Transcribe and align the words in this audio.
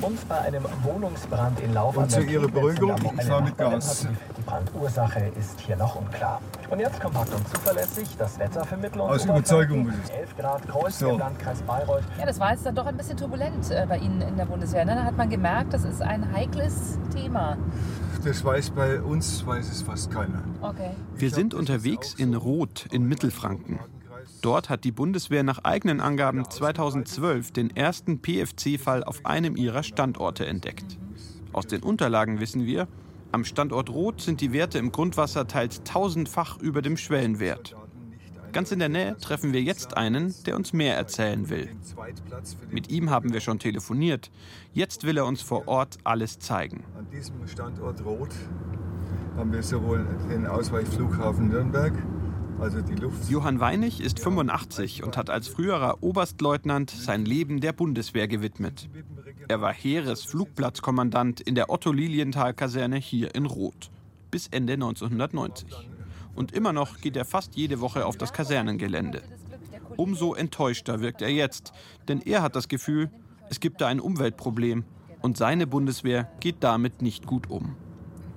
Und 0.00 0.28
bei 0.28 0.38
einem 0.38 0.64
Wohnungsbrand 0.84 1.58
in 1.60 1.74
Lauf 1.74 1.96
Und 1.96 2.10
zu 2.10 2.20
Ihrer 2.20 2.46
Beruhigung, 2.46 2.94
ich 3.20 3.28
war 3.28 3.40
mit 3.40 3.58
Gas. 3.58 4.06
Die 4.36 4.42
Brandursache 4.42 5.32
ist 5.38 5.58
hier 5.60 5.76
noch 5.76 5.96
unklar. 5.96 6.40
Und 6.70 6.78
jetzt 6.78 7.00
kompakt 7.00 7.34
und 7.34 7.48
zuverlässig 7.48 8.08
das 8.16 8.38
Wetter 8.38 8.64
für 8.64 8.76
Mittel- 8.76 9.00
und 9.00 9.10
Aus 9.10 9.24
Überzeugung 9.24 9.86
muss 9.86 9.94
ich 10.06 10.14
11 10.14 10.36
Grad 10.36 10.68
Kreuz 10.68 10.98
So. 10.98 11.10
im 11.10 11.18
Landkreis 11.18 11.60
Bayreuth. 11.62 12.04
Ja, 12.18 12.26
das 12.26 12.38
war 12.38 12.52
jetzt 12.52 12.64
dann 12.64 12.74
doch 12.76 12.86
ein 12.86 12.96
bisschen 12.96 13.16
turbulent 13.16 13.70
äh, 13.70 13.86
bei 13.88 13.98
Ihnen 13.98 14.20
in 14.20 14.36
der 14.36 14.44
Bundeswehr. 14.44 14.84
Ne? 14.84 14.94
Da 14.94 15.04
hat 15.04 15.16
man 15.16 15.28
gemerkt, 15.30 15.72
das 15.74 15.84
ist 15.84 16.00
ein 16.00 16.32
heikles 16.32 16.98
Thema. 17.12 17.56
Das 18.24 18.44
weiß 18.44 18.70
bei 18.70 19.00
uns, 19.00 19.44
weiß 19.46 19.68
es 19.70 19.82
fast 19.82 20.10
keiner. 20.12 20.42
Okay. 20.60 20.90
Wir 21.16 21.30
sind 21.30 21.54
unterwegs 21.54 22.14
in 22.14 22.34
Roth 22.34 22.86
in 22.92 23.04
Mittelfranken. 23.08 23.80
Dort 24.40 24.68
hat 24.68 24.84
die 24.84 24.92
Bundeswehr 24.92 25.42
nach 25.42 25.64
eigenen 25.64 26.00
Angaben 26.00 26.48
2012 26.48 27.52
den 27.52 27.74
ersten 27.74 28.20
PFC-Fall 28.20 29.02
auf 29.02 29.26
einem 29.26 29.56
ihrer 29.56 29.82
Standorte 29.82 30.46
entdeckt. 30.46 30.98
Aus 31.52 31.66
den 31.66 31.82
Unterlagen 31.82 32.40
wissen 32.40 32.64
wir, 32.64 32.86
am 33.32 33.44
Standort 33.44 33.90
Roth 33.90 34.20
sind 34.20 34.40
die 34.40 34.52
Werte 34.52 34.78
im 34.78 34.92
Grundwasser 34.92 35.46
teils 35.46 35.82
tausendfach 35.82 36.58
über 36.60 36.82
dem 36.82 36.96
Schwellenwert. 36.96 37.76
Ganz 38.52 38.72
in 38.72 38.78
der 38.78 38.88
Nähe 38.88 39.16
treffen 39.18 39.52
wir 39.52 39.60
jetzt 39.60 39.96
einen, 39.96 40.34
der 40.46 40.56
uns 40.56 40.72
mehr 40.72 40.96
erzählen 40.96 41.50
will. 41.50 41.68
Mit 42.70 42.90
ihm 42.90 43.10
haben 43.10 43.32
wir 43.32 43.40
schon 43.40 43.58
telefoniert. 43.58 44.30
Jetzt 44.72 45.04
will 45.04 45.18
er 45.18 45.26
uns 45.26 45.42
vor 45.42 45.68
Ort 45.68 45.98
alles 46.04 46.38
zeigen. 46.38 46.84
An 46.96 47.06
diesem 47.10 47.46
Standort 47.46 48.02
Rot 48.04 48.34
haben 49.36 49.52
wir 49.52 49.62
sowohl 49.62 50.06
den 50.30 50.46
Ausweichflughafen 50.46 51.48
Nürnberg, 51.48 51.92
also 52.60 52.80
die 52.80 52.94
Luft. 52.94 53.30
Johann 53.30 53.60
Weinig 53.60 54.00
ist 54.00 54.20
85 54.20 55.02
und 55.02 55.16
hat 55.16 55.30
als 55.30 55.48
früherer 55.48 56.02
Oberstleutnant 56.02 56.90
sein 56.90 57.24
Leben 57.24 57.60
der 57.60 57.72
Bundeswehr 57.72 58.28
gewidmet. 58.28 58.88
Er 59.48 59.60
war 59.60 59.72
Heeresflugplatzkommandant 59.72 61.40
in 61.40 61.54
der 61.54 61.70
Otto-Lilienthal-Kaserne 61.70 62.96
hier 62.96 63.34
in 63.34 63.46
Roth 63.46 63.90
bis 64.30 64.48
Ende 64.48 64.74
1990. 64.74 65.88
Und 66.34 66.52
immer 66.52 66.72
noch 66.72 67.00
geht 67.00 67.16
er 67.16 67.24
fast 67.24 67.56
jede 67.56 67.80
Woche 67.80 68.06
auf 68.06 68.16
das 68.16 68.32
Kasernengelände. 68.32 69.22
Umso 69.96 70.34
enttäuschter 70.34 71.00
wirkt 71.00 71.22
er 71.22 71.30
jetzt, 71.30 71.72
denn 72.06 72.20
er 72.20 72.42
hat 72.42 72.54
das 72.54 72.68
Gefühl, 72.68 73.10
es 73.50 73.60
gibt 73.60 73.80
da 73.80 73.88
ein 73.88 74.00
Umweltproblem 74.00 74.84
und 75.22 75.36
seine 75.36 75.66
Bundeswehr 75.66 76.30
geht 76.40 76.56
damit 76.60 77.02
nicht 77.02 77.26
gut 77.26 77.50
um. 77.50 77.74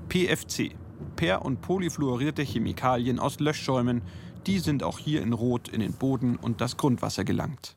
PFC, 0.09 0.71
per- 1.15 1.43
und 1.43 1.61
polyfluorierte 1.61 2.43
Chemikalien 2.43 3.19
aus 3.19 3.39
Löschschäumen, 3.39 4.01
die 4.47 4.59
sind 4.59 4.83
auch 4.83 4.97
hier 4.97 5.21
in 5.21 5.33
Rot 5.33 5.69
in 5.69 5.81
den 5.81 5.93
Boden 5.93 6.35
und 6.35 6.61
das 6.61 6.77
Grundwasser 6.77 7.23
gelangt. 7.23 7.75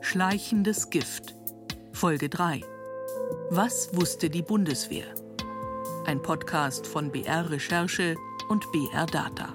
Schleichendes 0.00 0.90
Gift. 0.90 1.34
Folge 1.92 2.28
3. 2.28 2.60
Was 3.50 3.94
wusste 3.94 4.30
die 4.30 4.42
Bundeswehr? 4.42 5.06
Ein 6.06 6.22
Podcast 6.22 6.86
von 6.86 7.10
BR 7.10 7.50
Recherche 7.50 8.16
und 8.48 8.64
BR 8.72 9.06
Data. 9.06 9.52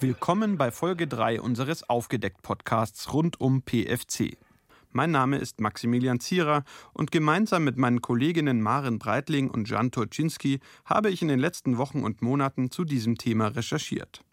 Willkommen 0.00 0.58
bei 0.58 0.70
Folge 0.70 1.08
3 1.08 1.40
unseres 1.40 1.88
Aufgedeckt-Podcasts 1.88 3.12
rund 3.12 3.40
um 3.40 3.62
PFC. 3.62 4.36
Mein 4.90 5.10
Name 5.10 5.36
ist 5.36 5.60
Maximilian 5.60 6.18
Zierer 6.18 6.64
und 6.94 7.10
gemeinsam 7.10 7.62
mit 7.62 7.76
meinen 7.76 8.00
Kolleginnen 8.00 8.62
Maren 8.62 8.98
Breitling 8.98 9.50
und 9.50 9.68
Jan 9.68 9.90
Turczynski 9.90 10.60
habe 10.86 11.10
ich 11.10 11.20
in 11.20 11.28
den 11.28 11.38
letzten 11.38 11.76
Wochen 11.76 12.04
und 12.04 12.22
Monaten 12.22 12.70
zu 12.70 12.84
diesem 12.84 13.18
Thema 13.18 13.48
recherchiert. 13.48 14.24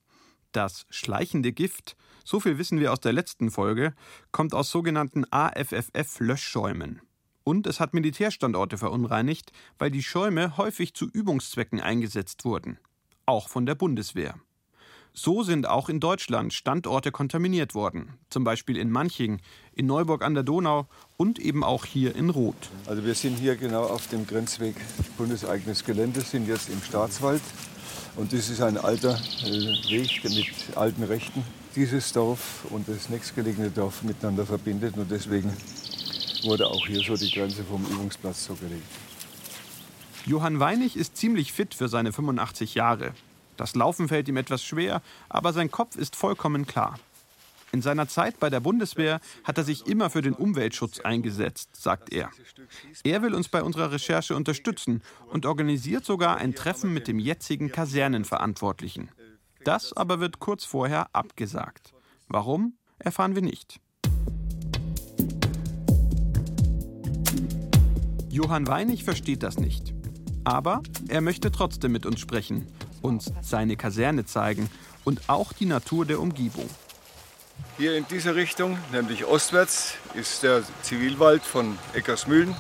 Das 0.54 0.86
schleichende 0.90 1.52
Gift, 1.52 1.98
so 2.24 2.40
viel 2.40 2.58
wissen 2.58 2.80
wir 2.80 2.94
aus 2.94 3.02
der 3.02 3.12
letzten 3.12 3.52
Folge, 3.52 3.94
kommt 4.32 4.54
aus 4.54 4.72
sogenannten 4.72 5.26
AFFF-Löschschäumen. 5.30 7.02
Und 7.44 7.68
es 7.68 7.82
hat 7.82 7.94
Militärstandorte 7.94 8.78
verunreinigt, 8.78 9.52
weil 9.78 9.92
die 9.92 10.02
Schäume 10.02 10.56
häufig 10.56 10.94
zu 10.94 11.10
Übungszwecken 11.10 11.82
eingesetzt 11.82 12.46
wurden. 12.46 12.80
Auch 13.26 13.50
von 13.50 13.66
der 13.66 13.76
Bundeswehr. 13.76 14.36
So 15.18 15.44
sind 15.44 15.66
auch 15.66 15.88
in 15.88 16.02
Deutschland 16.02 16.54
Standorte 16.54 17.10
kontaminiert 17.10 17.74
worden, 17.74 18.16
zum 18.30 18.44
Beispiel 18.44 18.76
in 18.76 18.92
Manching, 18.92 19.40
in 19.74 19.86
Neuburg 19.86 20.22
an 20.22 20.34
der 20.34 20.44
Donau 20.44 20.88
und 21.16 21.40
eben 21.40 21.64
auch 21.64 21.86
hier 21.86 22.14
in 22.18 22.30
Roth. 22.30 22.70
Also 22.86 23.06
wir 23.06 23.16
sind 23.16 23.40
hier 23.40 23.56
genau 23.56 23.84
auf 23.84 24.08
dem 24.08 24.28
Grenzweg 24.28 24.76
bundeseigenes 25.18 25.86
Gelände, 25.86 26.20
sind 26.20 26.50
jetzt 26.50 26.68
im 26.68 26.82
Staatswald. 26.82 27.42
Und 28.18 28.34
das 28.34 28.50
ist 28.50 28.62
ein 28.62 28.78
alter 28.78 29.18
äh, 29.46 29.90
Weg 29.90 30.22
mit 30.26 30.78
alten 30.78 31.04
Rechten. 31.04 31.44
Dieses 31.78 32.12
Dorf 32.12 32.66
und 32.70 32.86
das 32.90 33.08
nächstgelegene 33.10 33.70
Dorf 33.70 34.04
miteinander 34.04 34.46
verbindet 34.46 34.98
und 34.98 35.10
deswegen 35.10 35.54
wurde 36.44 36.68
auch 36.68 36.86
hier 36.88 37.00
so 37.00 37.16
die 37.16 37.32
Grenze 37.32 37.64
vom 37.64 37.86
Übungsplatz 37.86 38.48
so 38.48 38.56
gelegt. 38.56 38.84
Johann 40.26 40.60
Weinig 40.60 40.98
ist 40.98 41.16
ziemlich 41.16 41.54
fit 41.54 41.74
für 41.74 41.88
seine 41.88 42.12
85 42.12 42.76
Jahre. 42.76 43.14
Das 43.58 43.76
Laufen 43.76 44.08
fällt 44.08 44.28
ihm 44.28 44.38
etwas 44.38 44.64
schwer, 44.64 45.02
aber 45.30 45.54
sein 45.54 45.72
Kopf 45.72 45.96
ist 45.96 46.16
vollkommen 46.16 46.66
klar. 46.66 47.00
In 47.72 47.82
seiner 47.82 48.08
Zeit 48.08 48.40
bei 48.40 48.50
der 48.50 48.62
Bundeswehr 48.62 49.20
hat 49.44 49.58
er 49.58 49.66
sich 49.66 49.88
immer 49.88 50.10
für 50.10 50.22
den 50.22 50.34
Umweltschutz 50.34 51.02
eingesetzt, 51.02 51.76
sagt 51.76 52.14
er. 52.14 52.30
Er 53.04 53.22
will 53.22 53.34
uns 53.34 53.50
bei 53.50 53.62
unserer 53.64 53.92
Recherche 53.92 54.36
unterstützen 54.36 55.02
und 55.28 55.46
organisiert 55.46 56.06
sogar 56.06 56.38
ein 56.38 56.56
Treffen 56.56 56.94
mit 56.94 57.08
dem 57.08 57.20
jetzigen 57.20 57.72
Kasernenverantwortlichen. 57.72 59.10
Das 59.66 59.92
aber 59.92 60.20
wird 60.20 60.40
kurz 60.40 60.64
vorher 60.64 61.14
abgesagt. 61.14 61.94
Warum, 62.30 62.78
erfahren 62.98 63.36
wir 63.36 63.42
nicht. 63.42 63.82
Johann 68.30 68.68
Weinig 68.68 69.04
versteht 69.04 69.44
das 69.44 69.58
nicht. 69.58 69.94
Aber 70.44 70.82
er 71.08 71.22
möchte 71.22 71.52
trotzdem 71.52 71.92
mit 71.92 72.06
uns 72.06 72.20
sprechen, 72.20 72.68
uns 73.06 73.32
seine 73.42 73.78
Kaserne 73.78 74.26
zeigen 74.26 74.70
und 75.04 75.30
auch 75.30 75.54
die 75.54 75.66
Natur 75.66 76.06
der 76.06 76.20
Umgebung. 76.20 76.70
Hier 77.78 77.96
in 77.96 78.06
dieser 78.08 78.36
Richtung, 78.36 78.78
nämlich 78.92 79.26
ostwärts, 79.26 79.96
ist 80.14 80.44
der 80.44 80.64
Zivilwald 80.82 81.44
von 81.44 81.78
Eckersmühlen. 81.94 82.56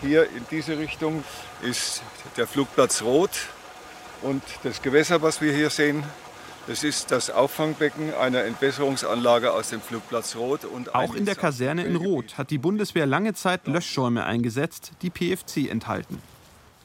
Hier 0.00 0.24
in 0.24 0.44
diese 0.50 0.78
Richtung 0.78 1.24
ist 1.62 2.02
der 2.36 2.46
Flugplatz 2.46 3.02
Roth. 3.02 3.48
Und 4.22 4.42
das 4.64 4.82
Gewässer, 4.82 5.22
was 5.22 5.40
wir 5.40 5.52
hier 5.52 5.70
sehen, 5.70 6.02
das 6.68 6.84
ist 6.84 7.10
das 7.10 7.30
Auffangbecken 7.30 8.14
einer 8.14 8.44
Entwässerungsanlage 8.44 9.52
aus 9.52 9.70
dem 9.70 9.80
Flugplatz 9.80 10.36
Roth. 10.36 10.64
Und 10.64 10.94
Auch 10.94 11.14
in 11.14 11.24
der 11.24 11.34
Kaserne 11.34 11.84
in 11.84 11.96
Roth 11.96 12.36
hat 12.36 12.50
die 12.50 12.58
Bundeswehr 12.58 13.06
lange 13.06 13.34
Zeit 13.34 13.66
Löschschäume 13.66 14.24
eingesetzt, 14.24 14.92
die 15.02 15.10
PFC 15.10 15.70
enthalten. 15.70 16.20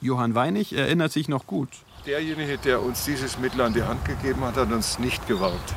Johann 0.00 0.34
Weinig 0.34 0.72
erinnert 0.72 1.12
sich 1.12 1.28
noch 1.28 1.46
gut. 1.46 1.68
Derjenige, 2.06 2.58
der 2.58 2.82
uns 2.82 3.06
dieses 3.06 3.38
Mittel 3.38 3.62
an 3.62 3.72
die 3.72 3.82
Hand 3.82 4.04
gegeben 4.04 4.44
hat, 4.44 4.56
hat 4.56 4.70
uns 4.70 4.98
nicht 4.98 5.26
gewarnt. 5.26 5.74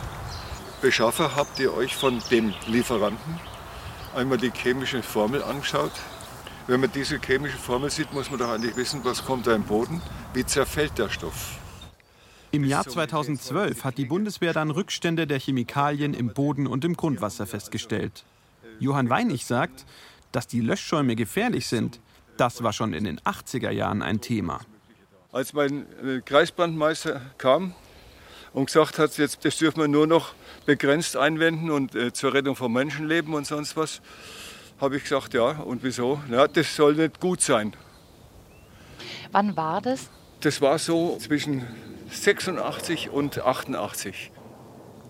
Beschaffer, 0.82 1.38
habt 1.38 1.58
ihr 1.58 1.74
euch 1.74 1.96
von 1.96 2.22
dem 2.30 2.54
Lieferanten 2.68 3.40
einmal 4.14 4.38
die 4.38 4.52
chemische 4.52 5.02
Formel 5.02 5.42
angeschaut? 5.42 5.94
Wenn 6.68 6.82
man 6.82 6.92
diese 6.92 7.18
chemische 7.18 7.58
Formel 7.58 7.90
sieht, 7.90 8.12
muss 8.14 8.30
man 8.30 8.40
doch 8.40 8.50
eigentlich 8.50 8.76
wissen, 8.76 9.06
was 9.06 9.24
kommt 9.26 9.48
da 9.48 9.56
im 9.56 9.64
Boden, 9.64 10.02
wie 10.34 10.46
zerfällt 10.46 10.98
der 10.98 11.08
Stoff. 11.08 11.60
Im 12.52 12.66
Jahr 12.66 12.86
2012 12.86 13.86
hat 13.86 13.98
die 13.98 14.06
Bundeswehr 14.06 14.52
dann 14.52 14.72
Rückstände 14.72 15.28
der 15.28 15.40
Chemikalien 15.40 16.14
im 16.14 16.34
Boden 16.34 16.68
und 16.68 16.84
im 16.84 16.98
Grundwasser 16.98 17.48
festgestellt. 17.48 18.26
Johann 18.80 19.10
Weinig 19.10 19.46
sagt, 19.46 19.86
dass 20.34 20.46
die 20.46 20.60
Löschschäume 20.60 21.16
gefährlich 21.16 21.68
sind. 21.68 22.02
Das 22.36 22.64
war 22.64 22.74
schon 22.74 22.94
in 22.94 23.06
den 23.06 23.20
80er 23.22 23.72
Jahren 23.72 24.02
ein 24.02 24.20
Thema. 24.20 24.60
Als 25.32 25.52
mein 25.54 25.86
äh, 26.06 26.22
Kreisbrandmeister 26.22 27.22
kam 27.38 27.76
und 28.54 28.68
gesagt 28.68 28.98
hat, 28.98 29.18
jetzt, 29.18 29.44
das 29.44 29.58
dürfen 29.58 29.82
wir 29.82 29.88
nur 29.90 30.08
noch 30.08 30.34
begrenzt 30.66 31.18
einwenden 31.18 31.70
und 31.70 31.96
äh, 31.96 32.14
zur 32.14 32.34
Rettung 32.34 32.56
von 32.56 32.72
Menschenleben 32.72 33.34
und 33.34 33.46
sonst 33.46 33.76
was, 33.76 34.02
habe 34.80 34.98
ich 34.98 35.04
gesagt, 35.04 35.34
ja, 35.34 35.52
und 35.52 35.84
wieso? 35.84 36.22
Ja, 36.32 36.48
das 36.48 36.76
soll 36.76 36.96
nicht 36.96 37.20
gut 37.20 37.42
sein. 37.42 37.76
Wann 39.32 39.58
war 39.58 39.82
das? 39.82 40.10
Das 40.40 40.62
war 40.62 40.80
so 40.80 41.18
zwischen 41.18 41.68
86 42.10 43.10
und 43.10 43.40
88. 43.40 44.32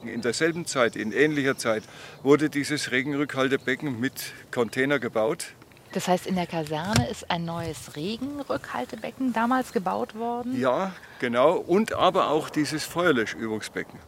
In 0.04 0.22
derselben 0.22 0.66
Zeit, 0.66 0.96
in 0.96 1.12
ähnlicher 1.12 1.58
Zeit, 1.58 1.84
wurde 2.24 2.50
dieses 2.50 2.92
Regenrückhaltebecken 2.92 4.00
mit 4.00 4.14
Container 4.52 5.00
gebaut. 5.00 5.54
Das 5.94 6.08
heißt, 6.08 6.28
in 6.28 6.36
der 6.36 6.48
Kaserne 6.48 7.08
ist 7.10 7.32
ein 7.32 7.46
neues 7.46 7.96
Regenrückhaltebecken 7.96 9.34
damals 9.34 9.72
gebaut 9.72 10.16
worden? 10.16 10.60
Ja, 10.60 10.92
genau. 11.20 11.56
Und 11.56 11.94
aber 11.94 12.30
auch 12.30 12.50
dieses 12.50 12.84
Feuerlöschübungsbecken. 12.84 14.00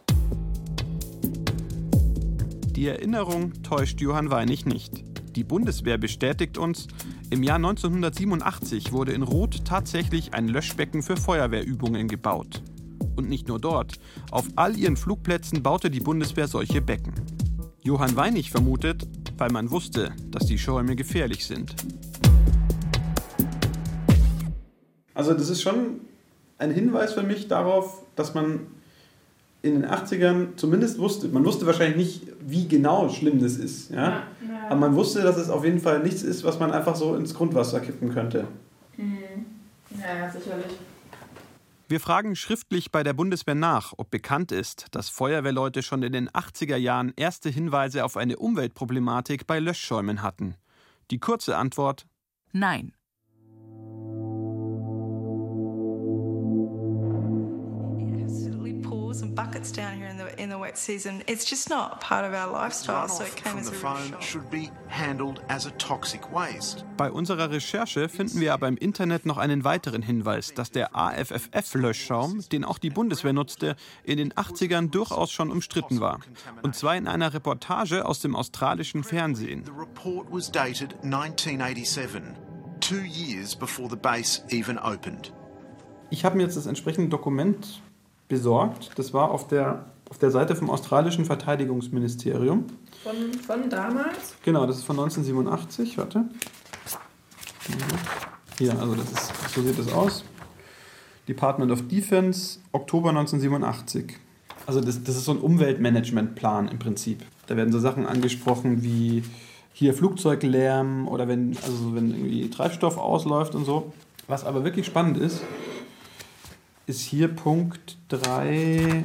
Die 2.76 2.88
Erinnerung 2.88 3.62
täuscht 3.64 4.00
Johann 4.02 4.30
Weinig 4.30 4.66
nicht. 4.66 5.04
Die 5.36 5.44
Bundeswehr 5.44 5.98
bestätigt 5.98 6.58
uns, 6.58 6.88
Im 7.32 7.44
Jahr 7.44 7.58
1987 7.58 8.92
wurde 8.92 9.12
in 9.12 9.22
Roth 9.22 9.64
tatsächlich 9.64 10.34
ein 10.34 10.48
Löschbecken 10.48 11.04
für 11.04 11.16
Feuerwehrübungen 11.16 12.08
gebaut. 12.08 12.64
Und 13.16 13.30
nicht 13.30 13.48
nur 13.48 13.60
dort, 13.60 14.00
auf 14.32 14.46
all 14.56 14.76
ihren 14.76 14.98
Flugplätzen 14.98 15.62
baute 15.62 15.92
die 15.92 16.00
Bundeswehr 16.00 16.48
solche 16.48 16.82
Becken. 16.82 17.14
Johann 17.84 18.16
Weinig 18.16 18.50
vermutet, 18.50 19.08
weil 19.40 19.52
man 19.52 19.72
wusste, 19.72 20.12
dass 20.32 20.46
die 20.46 20.58
Schäume 20.58 20.96
gefährlich 20.96 21.46
sind. 21.46 21.76
Also 25.14 25.34
das 25.34 25.50
ist 25.50 25.62
schon 25.62 26.02
ein 26.58 26.72
Hinweis 26.72 27.14
für 27.14 27.24
mich 27.24 27.48
darauf, 27.48 28.04
dass 28.16 28.34
man 28.34 28.68
in 29.62 29.82
den 29.82 29.86
80ern 29.90 30.56
zumindest 30.56 31.00
wusste, 31.00 31.28
man 31.28 31.44
wusste 31.46 31.66
wahrscheinlich 31.66 31.98
nicht, 31.98 32.28
wie 32.40 32.68
genau 32.68 33.10
schlimm 33.10 33.42
das 33.42 33.58
ist, 33.58 33.92
ja? 33.92 33.98
ja, 33.98 34.12
ja. 34.48 34.66
aber 34.68 34.80
man 34.80 34.96
wusste, 34.96 35.22
dass 35.22 35.38
es 35.38 35.50
auf 35.50 35.66
jeden 35.66 35.80
Fall 35.80 36.02
nichts 36.02 36.24
ist, 36.24 36.46
was 36.46 36.60
man 36.60 36.72
einfach 36.72 36.96
so 36.96 37.16
ins 37.16 37.34
Grundwasser 37.34 37.82
kippen 37.82 38.14
könnte. 38.14 38.48
Mhm. 38.96 39.46
Ja, 39.98 40.30
sicherlich. 40.30 40.78
Wir 41.90 42.00
fragen 42.00 42.36
schriftlich 42.36 42.92
bei 42.92 43.02
der 43.02 43.14
Bundeswehr 43.14 43.56
nach, 43.56 43.96
ob 43.98 44.12
bekannt 44.12 44.52
ist, 44.52 44.86
dass 44.92 45.10
Feuerwehrleute 45.10 45.82
schon 45.82 46.04
in 46.04 46.14
den 46.14 46.30
80er 46.30 46.76
Jahren 46.76 47.12
erste 47.16 47.50
Hinweise 47.50 48.06
auf 48.06 48.16
eine 48.16 48.38
Umweltproblematik 48.38 49.48
bei 49.48 49.60
Löschschäumen 49.60 50.22
hatten. 50.22 50.54
Die 51.10 51.18
kurze 51.18 51.58
Antwort 51.58 52.06
Nein. 52.52 52.94
Buckets 59.40 59.72
down 59.72 59.94
here 59.94 60.08
in 60.08 60.18
the 60.18 60.28
in 60.42 60.50
the 60.50 60.58
wet 60.58 60.78
season. 60.78 61.24
It's 61.26 61.46
just 61.50 61.70
not 61.70 62.02
part 62.02 62.26
of 62.26 62.34
our 62.34 62.52
lifestyle, 62.52 63.08
so 63.08 63.24
it 63.24 63.36
came 63.36 63.58
as 63.58 63.70
a 63.70 63.72
real 63.72 64.20
should 64.20 64.50
be 64.50 64.70
handled 64.88 65.42
as 65.48 65.66
a 65.66 65.72
toxic 65.72 66.32
waste. 66.34 66.84
Bei 66.98 67.10
unserer 67.10 67.50
Recherche 67.50 68.10
finden 68.10 68.42
wir 68.42 68.54
aber 68.54 68.68
im 68.68 68.76
Internet 68.76 69.26
noch 69.26 69.38
einen 69.38 69.64
weiteren 69.64 70.02
Hinweis, 70.02 70.54
dass 70.54 70.72
der 70.72 70.94
AFFF-Löschschaum, 70.96 72.50
den 72.52 72.66
auch 72.66 72.80
die 72.80 72.90
Bundeswehr 72.90 73.34
nutzte, 73.34 73.76
in 74.04 74.18
den 74.18 74.34
80ern 74.34 74.90
durchaus 74.90 75.32
schon 75.32 75.52
umstritten 75.52 76.02
war. 76.02 76.20
Und 76.62 76.76
zwar 76.76 76.98
in 76.98 77.08
einer 77.08 77.34
Reportage 77.34 78.06
aus 78.06 78.20
dem 78.20 78.36
australischen 78.36 79.04
Fernsehen. 79.04 79.64
The 79.66 79.72
report 79.72 80.28
was 80.30 80.52
dated 80.52 80.96
1987, 81.04 82.36
two 82.82 83.04
years 83.06 83.56
before 83.56 83.90
the 83.90 83.96
base 83.96 84.44
even 84.50 84.78
opened. 84.78 85.32
Ich 86.10 86.26
habe 86.26 86.36
mir 86.36 86.44
jetzt 86.44 86.58
das 86.58 86.66
entsprechende 86.66 87.10
Dokument 87.10 87.82
besorgt. 88.30 88.92
Das 88.96 89.14
war 89.14 89.32
auf 89.32 89.48
der, 89.48 89.86
auf 90.10 90.18
der 90.18 90.32
Seite 90.32 90.56
vom 90.56 90.70
australischen 90.70 91.26
Verteidigungsministerium. 91.26 92.66
Von, 93.04 93.34
von 93.34 93.70
damals? 93.70 94.36
Genau, 94.44 94.66
das 94.66 94.78
ist 94.78 94.86
von 94.86 94.98
1987. 94.98 95.98
Warte. 95.98 96.26
Hier, 98.58 98.80
also 98.80 98.96
das 98.96 99.12
ist, 99.12 99.54
so 99.54 99.62
sieht 99.62 99.78
das 99.78 99.92
aus. 99.92 100.24
Department 101.28 101.72
of 101.72 101.88
Defense, 101.88 102.60
Oktober 102.72 103.10
1987. 103.10 104.18
Also 104.66 104.82
das, 104.82 105.04
das 105.04 105.16
ist 105.16 105.26
so 105.26 105.32
ein 105.32 105.38
Umweltmanagementplan 105.40 106.68
im 106.70 106.80
Prinzip. 106.80 107.24
Da 107.48 107.58
werden 107.58 107.72
so 107.72 107.80
Sachen 107.80 108.06
angesprochen 108.06 108.84
wie 108.84 109.24
hier 109.74 109.94
Flugzeuglärm 109.94 111.08
oder 111.08 111.28
wenn, 111.28 111.56
also 111.64 111.96
wenn 111.96 112.12
irgendwie 112.12 112.50
Treibstoff 112.50 112.98
ausläuft 112.98 113.56
und 113.56 113.66
so. 113.66 113.94
Was 114.28 114.44
aber 114.44 114.64
wirklich 114.64 114.86
spannend 114.86 115.18
ist, 115.18 115.42
ist 116.90 117.02
hier 117.02 117.28
Punkt 117.28 118.00
3.8 118.10 119.04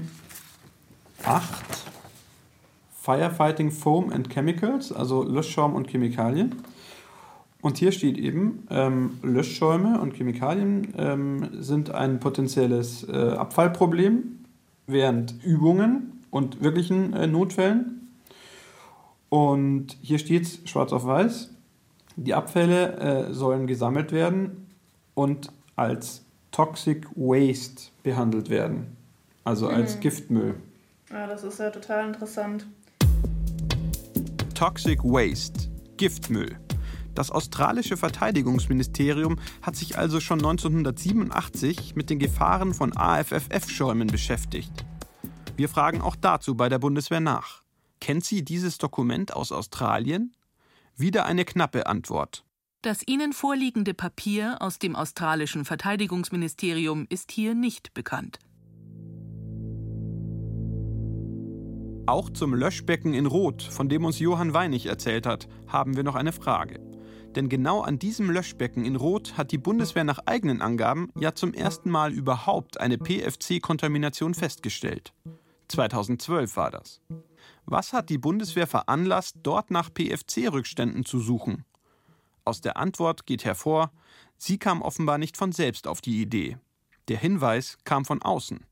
Firefighting 2.94 3.70
Foam 3.70 4.10
and 4.10 4.30
Chemicals, 4.30 4.90
also 4.90 5.22
Löschschaum 5.22 5.74
und 5.74 5.90
Chemikalien. 5.90 6.62
Und 7.60 7.76
hier 7.76 7.92
steht 7.92 8.16
eben, 8.16 8.66
ähm, 8.70 9.18
Löschschäume 9.22 10.00
und 10.00 10.14
Chemikalien 10.14 10.94
ähm, 10.96 11.50
sind 11.62 11.90
ein 11.90 12.20
potenzielles 12.20 13.06
äh, 13.06 13.12
Abfallproblem 13.12 14.44
während 14.86 15.44
Übungen 15.44 16.22
und 16.30 16.62
wirklichen 16.62 17.12
äh, 17.12 17.26
Notfällen. 17.26 18.08
Und 19.28 19.98
hier 20.00 20.18
steht 20.18 20.60
schwarz 20.64 20.90
auf 20.94 21.04
weiß, 21.04 21.50
die 22.16 22.32
Abfälle 22.32 22.96
äh, 23.28 23.34
sollen 23.34 23.66
gesammelt 23.66 24.10
werden 24.10 24.68
und 25.12 25.52
als 25.76 26.23
Toxic 26.54 27.04
Waste 27.16 27.90
behandelt 28.04 28.48
werden. 28.48 28.96
Also 29.42 29.66
als 29.66 29.96
mhm. 29.96 30.00
Giftmüll. 30.00 30.54
Ja, 31.10 31.26
das 31.26 31.42
ist 31.42 31.58
ja 31.58 31.70
total 31.70 32.06
interessant. 32.06 32.64
Toxic 34.54 35.02
Waste, 35.02 35.68
Giftmüll. 35.96 36.56
Das 37.16 37.32
australische 37.32 37.96
Verteidigungsministerium 37.96 39.40
hat 39.62 39.74
sich 39.74 39.98
also 39.98 40.20
schon 40.20 40.38
1987 40.38 41.96
mit 41.96 42.08
den 42.08 42.20
Gefahren 42.20 42.72
von 42.72 42.96
AFFF-Schäumen 42.96 44.06
beschäftigt. 44.06 44.84
Wir 45.56 45.68
fragen 45.68 46.00
auch 46.00 46.14
dazu 46.14 46.54
bei 46.54 46.68
der 46.68 46.78
Bundeswehr 46.78 47.18
nach. 47.18 47.62
Kennt 48.00 48.24
sie 48.24 48.44
dieses 48.44 48.78
Dokument 48.78 49.34
aus 49.34 49.50
Australien? 49.50 50.32
Wieder 50.96 51.26
eine 51.26 51.44
knappe 51.44 51.88
Antwort. 51.88 52.43
Das 52.84 53.00
Ihnen 53.06 53.32
vorliegende 53.32 53.94
Papier 53.94 54.60
aus 54.60 54.78
dem 54.78 54.94
australischen 54.94 55.64
Verteidigungsministerium 55.64 57.06
ist 57.08 57.32
hier 57.32 57.54
nicht 57.54 57.94
bekannt. 57.94 58.38
Auch 62.04 62.28
zum 62.28 62.52
Löschbecken 62.52 63.14
in 63.14 63.24
Rot, 63.24 63.62
von 63.62 63.88
dem 63.88 64.04
uns 64.04 64.18
Johann 64.18 64.52
Weinig 64.52 64.84
erzählt 64.84 65.24
hat, 65.24 65.48
haben 65.66 65.96
wir 65.96 66.02
noch 66.02 66.14
eine 66.14 66.32
Frage. 66.32 66.78
Denn 67.34 67.48
genau 67.48 67.80
an 67.80 67.98
diesem 67.98 68.30
Löschbecken 68.30 68.84
in 68.84 68.96
Rot 68.96 69.38
hat 69.38 69.50
die 69.50 69.56
Bundeswehr 69.56 70.04
nach 70.04 70.18
eigenen 70.26 70.60
Angaben 70.60 71.08
ja 71.18 71.34
zum 71.34 71.54
ersten 71.54 71.88
Mal 71.88 72.12
überhaupt 72.12 72.78
eine 72.78 72.98
PFC-Kontamination 72.98 74.34
festgestellt. 74.34 75.14
2012 75.68 76.54
war 76.58 76.70
das. 76.70 77.00
Was 77.64 77.94
hat 77.94 78.10
die 78.10 78.18
Bundeswehr 78.18 78.66
veranlasst, 78.66 79.36
dort 79.42 79.70
nach 79.70 79.88
PFC-Rückständen 79.88 81.06
zu 81.06 81.20
suchen? 81.20 81.64
Aus 82.44 82.60
der 82.60 82.76
Antwort 82.76 83.26
geht 83.26 83.44
hervor, 83.44 83.90
sie 84.36 84.58
kam 84.58 84.82
offenbar 84.82 85.18
nicht 85.18 85.36
von 85.36 85.52
selbst 85.52 85.86
auf 85.86 86.00
die 86.00 86.20
Idee. 86.20 86.58
Der 87.08 87.18
Hinweis 87.18 87.78
kam 87.84 88.04
von 88.04 88.22
außen. 88.22 88.64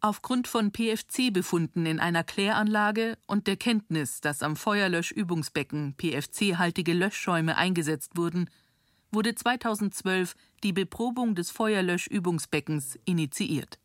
Aufgrund 0.00 0.48
von 0.48 0.72
PFC-Befunden 0.72 1.86
in 1.86 2.00
einer 2.00 2.24
Kläranlage 2.24 3.16
und 3.26 3.46
der 3.46 3.56
Kenntnis, 3.56 4.20
dass 4.20 4.42
am 4.42 4.56
Feuerlöschübungsbecken 4.56 5.94
PFC-haltige 5.96 6.92
Löschschäume 6.92 7.56
eingesetzt 7.56 8.16
wurden, 8.16 8.50
wurde 9.12 9.34
2012 9.34 10.34
die 10.64 10.72
Beprobung 10.72 11.34
des 11.34 11.50
Feuerlöschübungsbeckens 11.50 12.98
initiiert. 13.04 13.78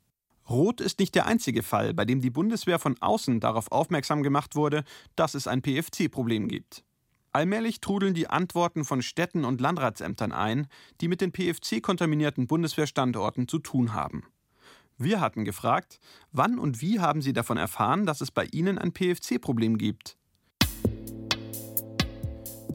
Rot 0.50 0.80
ist 0.80 1.00
nicht 1.00 1.14
der 1.14 1.28
einzige 1.28 1.62
Fall, 1.62 1.94
bei 1.94 2.06
dem 2.06 2.22
die 2.22 2.30
Bundeswehr 2.30 2.80
von 2.80 2.96
außen 3.00 3.40
darauf 3.40 3.72
aufmerksam 3.72 4.24
gemacht 4.24 4.56
wurde, 4.56 4.86
dass 5.16 5.36
es 5.36 5.46
ein 5.46 5.62
PFC-Problem 5.62 6.48
gibt. 6.48 6.84
Allmählich 7.38 7.82
trudeln 7.82 8.16
die 8.16 8.32
Antworten 8.32 8.84
von 8.84 9.04
Städten 9.04 9.46
und 9.46 9.62
Landratsämtern 9.62 10.32
ein, 10.32 10.66
die 11.02 11.08
mit 11.08 11.22
den 11.22 11.32
PFC-kontaminierten 11.32 12.48
Bundeswehrstandorten 12.48 13.48
zu 13.48 13.60
tun 13.60 13.94
haben. 13.94 14.24
Wir 14.98 15.22
hatten 15.22 15.46
gefragt, 15.46 16.00
wann 16.32 16.58
und 16.58 16.82
wie 16.82 17.00
haben 17.00 17.22
Sie 17.22 17.34
davon 17.34 17.58
erfahren, 17.58 18.08
dass 18.08 18.22
es 18.22 18.32
bei 18.32 18.46
Ihnen 18.46 18.80
ein 18.80 18.92
PFC-Problem 18.92 19.78
gibt? 19.78 20.18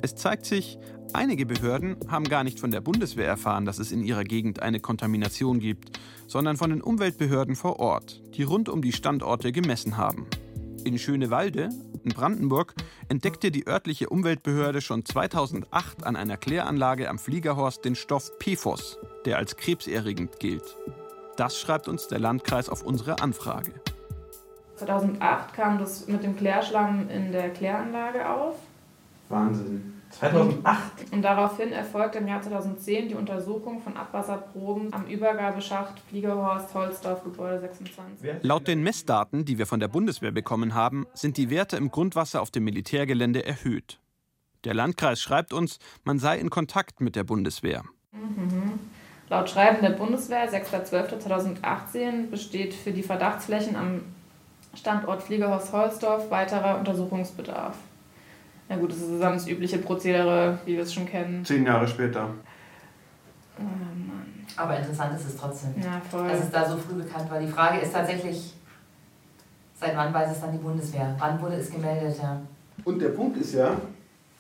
Es 0.01 0.15
zeigt 0.15 0.47
sich, 0.47 0.79
einige 1.13 1.45
Behörden 1.45 1.97
haben 2.07 2.29
gar 2.29 2.45
nicht 2.45 2.61
von 2.61 2.71
der 2.71 2.83
Bundeswehr 2.83 3.27
erfahren, 3.27 3.65
dass 3.65 3.81
es 3.81 3.91
in 3.91 4.05
ihrer 4.05 4.23
Gegend 4.23 4.63
eine 4.63 4.79
Kontamination 4.79 5.59
gibt, 5.59 5.99
sondern 6.29 6.57
von 6.57 6.71
den 6.71 6.83
Umweltbehörden 6.83 7.57
vor 7.57 7.81
Ort, 7.81 8.23
die 8.37 8.45
rund 8.45 8.69
um 8.69 8.81
die 8.81 8.93
Standorte 8.93 9.51
gemessen 9.51 9.97
haben. 9.97 10.29
In 10.85 11.01
Schönewalde, 11.01 11.71
Brandenburg, 12.11 12.75
entdeckte 13.09 13.51
die 13.51 13.67
örtliche 13.67 14.09
Umweltbehörde 14.09 14.81
schon 14.81 15.05
2008 15.05 16.05
an 16.05 16.17
einer 16.17 16.37
Kläranlage 16.37 17.09
am 17.09 17.19
Fliegerhorst 17.19 17.85
den 17.85 17.95
Stoff 17.95 18.31
PFOS, 18.39 18.99
der 19.25 19.39
als 19.39 19.57
krebserregend 19.57 20.41
gilt. 20.41 20.77
Das 21.37 21.59
schreibt 21.59 21.89
uns 21.89 22.09
der 22.09 22.19
Landkreis 22.19 22.69
auf 22.69 22.83
unsere 22.83 23.21
Anfrage. 23.21 23.73
2008 24.77 25.55
kam 25.55 25.79
das 25.79 26.07
mit 26.09 26.23
dem 26.23 26.37
Klärschlamm 26.37 27.09
in 27.09 27.33
der 27.33 27.51
Kläranlage 27.51 28.29
auf. 28.29 28.57
Wahnsinn. 29.29 30.02
2008. 30.13 31.13
Und 31.13 31.23
daraufhin 31.23 31.73
erfolgte 31.73 32.19
im 32.19 32.29
Jahr 32.29 32.43
2010 32.43 33.09
die 33.09 33.15
Untersuchung 33.15 33.81
von 33.81 33.97
Abwasserproben 33.97 34.93
am 34.93 35.07
Übergabeschacht 35.07 36.01
Fliegerhorst 36.09 36.75
Holzdorf 36.75 37.25
Gebäude 37.25 37.61
26. 37.61 38.43
Laut 38.43 38.69
den 38.69 38.83
Messdaten, 38.83 39.45
die 39.45 39.59
wir 39.59 39.67
von 39.67 39.81
der 39.81 39.89
Bundeswehr 39.89 40.33
bekommen 40.33 40.75
haben, 40.75 41.07
sind 41.15 41.37
die 41.37 41.51
Werte 41.51 41.77
im 41.77 41.91
Grundwasser 41.91 42.41
auf 42.41 42.51
dem 42.51 42.65
Militärgelände 42.65 43.45
erhöht. 43.45 43.99
Der 44.65 44.75
Landkreis 44.75 45.21
schreibt 45.21 45.53
uns, 45.53 45.79
man 46.05 46.19
sei 46.19 46.39
in 46.39 46.51
Kontakt 46.51 47.01
mit 47.01 47.17
der 47.17 47.25
Bundeswehr. 47.25 47.83
Mhm. 48.13 48.79
Laut 49.29 49.49
Schreiben 49.49 49.81
der 49.81 49.91
Bundeswehr 49.91 50.53
6.12.2018 50.53 52.31
besteht 52.31 52.75
für 52.75 52.93
die 52.93 53.03
Verdachtsflächen 53.03 53.77
am 53.77 54.03
Standort 54.75 55.23
Fliegerhorst 55.23 55.73
Holzdorf 55.73 56.31
weiterer 56.31 56.79
Untersuchungsbedarf. 56.79 57.77
Ja 58.69 58.77
gut, 58.77 58.91
das 58.91 58.99
ist 58.99 59.21
dann 59.21 59.35
das 59.35 59.47
übliche 59.47 59.79
Prozedere, 59.79 60.59
wie 60.65 60.77
wir 60.77 60.83
es 60.83 60.95
schon 60.95 61.07
kennen. 61.07 61.45
Zehn 61.45 61.65
Jahre 61.67 61.87
später. 61.87 62.29
Oh 63.59 63.63
Mann. 63.63 64.47
Aber 64.57 64.77
interessant 64.79 65.19
ist 65.19 65.27
es 65.29 65.37
trotzdem, 65.37 65.75
Ja, 65.83 66.01
voll. 66.11 66.29
dass 66.29 66.41
es 66.45 66.51
da 66.51 66.69
so 66.69 66.77
früh 66.77 66.95
bekannt 67.03 67.31
war. 67.31 67.39
Die 67.41 67.47
Frage 67.49 67.79
ist 67.81 67.93
tatsächlich, 67.93 68.55
seit 69.79 69.97
wann 69.97 70.13
weiß 70.13 70.33
es 70.33 70.41
dann 70.41 70.53
die 70.53 70.59
Bundeswehr? 70.59 71.15
Wann 71.19 71.41
wurde 71.41 71.57
es 71.57 71.71
gemeldet? 71.71 72.17
Ja. 72.21 72.41
Und 72.85 73.01
der 73.01 73.11
Punkt 73.11 73.37
ist 73.39 73.55
ja, 73.55 73.77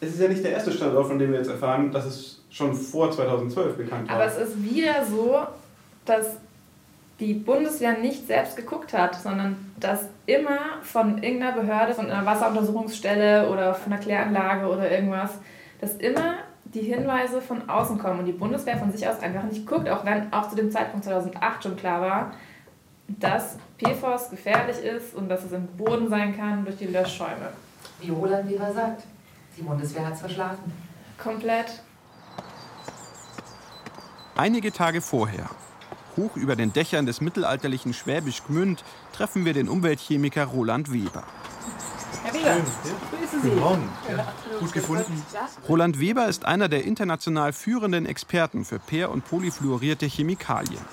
es 0.00 0.10
ist 0.14 0.20
ja 0.20 0.28
nicht 0.28 0.44
der 0.44 0.52
erste 0.52 0.72
Standort, 0.72 1.06
von 1.06 1.18
dem 1.18 1.30
wir 1.30 1.38
jetzt 1.38 1.50
erfahren, 1.50 1.90
dass 1.92 2.04
es 2.06 2.42
schon 2.50 2.74
vor 2.74 3.10
2012 3.10 3.76
bekannt 3.76 4.08
war. 4.08 4.16
Aber 4.16 4.26
es 4.26 4.36
ist 4.36 4.62
wieder 4.62 5.04
so, 5.04 5.38
dass 6.04 6.36
die 7.22 7.34
Bundeswehr 7.34 7.96
nicht 7.98 8.26
selbst 8.26 8.56
geguckt 8.56 8.92
hat, 8.92 9.14
sondern 9.14 9.72
dass 9.78 10.08
immer 10.26 10.58
von 10.82 11.22
irgendeiner 11.22 11.52
Behörde, 11.52 11.94
von 11.94 12.10
einer 12.10 12.26
Wasseruntersuchungsstelle 12.26 13.48
oder 13.48 13.74
von 13.74 13.92
einer 13.92 14.02
Kläranlage 14.02 14.66
oder 14.66 14.90
irgendwas, 14.90 15.30
dass 15.80 15.94
immer 15.94 16.34
die 16.64 16.80
Hinweise 16.80 17.40
von 17.40 17.68
außen 17.68 17.98
kommen 17.98 18.20
und 18.20 18.26
die 18.26 18.32
Bundeswehr 18.32 18.76
von 18.76 18.90
sich 18.90 19.06
aus 19.06 19.20
einfach 19.20 19.44
nicht 19.44 19.66
guckt, 19.66 19.88
auch 19.88 20.04
wenn 20.04 20.32
auch 20.32 20.48
zu 20.48 20.56
dem 20.56 20.72
Zeitpunkt 20.72 21.04
2008 21.04 21.62
schon 21.62 21.76
klar 21.76 22.00
war, 22.00 22.32
dass 23.06 23.56
PFOS 23.78 24.30
gefährlich 24.30 24.78
ist 24.78 25.14
und 25.14 25.28
dass 25.28 25.44
es 25.44 25.52
im 25.52 25.68
Boden 25.68 26.08
sein 26.08 26.36
kann 26.36 26.64
durch 26.64 26.78
die 26.78 26.86
Löschschäume. 26.86 27.52
Wie 28.00 28.10
Roland 28.10 28.50
Weber 28.50 28.72
sagt, 28.72 29.04
die 29.56 29.62
Bundeswehr 29.62 30.06
hat 30.06 30.14
es 30.14 30.20
verschlafen. 30.20 30.72
Komplett. 31.22 31.82
Einige 34.34 34.72
Tage 34.72 35.00
vorher, 35.00 35.50
hoch 36.16 36.36
über 36.36 36.56
den 36.56 36.72
Dächern 36.72 37.06
des 37.06 37.20
mittelalterlichen 37.20 37.94
Schwäbisch 37.94 38.42
Gmünd, 38.44 38.84
treffen 39.12 39.44
wir 39.44 39.52
den 39.52 39.68
Umweltchemiker 39.68 40.44
Roland 40.44 40.92
Weber. 40.92 41.24
Herr 42.24 42.34
Weber, 42.34 42.64
Guten 43.42 43.58
Morgen. 43.58 43.88
Gut 44.60 44.72
gefunden. 44.72 45.22
Roland 45.68 45.98
Weber 45.98 46.28
ist 46.28 46.44
einer 46.44 46.68
der 46.68 46.84
international 46.84 47.52
führenden 47.52 48.06
Experten 48.06 48.64
für 48.64 48.78
per- 48.78 49.10
und 49.10 49.24
polyfluorierte 49.24 50.06
Chemikalien. 50.06 50.84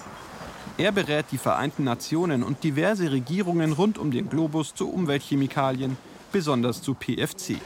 Er 0.78 0.92
berät 0.94 1.26
die 1.32 1.38
Vereinten 1.38 1.84
Nationen 1.84 2.42
und 2.42 2.64
diverse 2.64 3.12
Regierungen 3.12 3.74
rund 3.74 3.98
um 3.98 4.12
den 4.12 4.30
Globus 4.30 4.74
zu 4.74 4.90
Umweltchemikalien, 4.90 5.98
besonders 6.32 6.82
zu 6.82 6.94
PFC. 6.94 7.58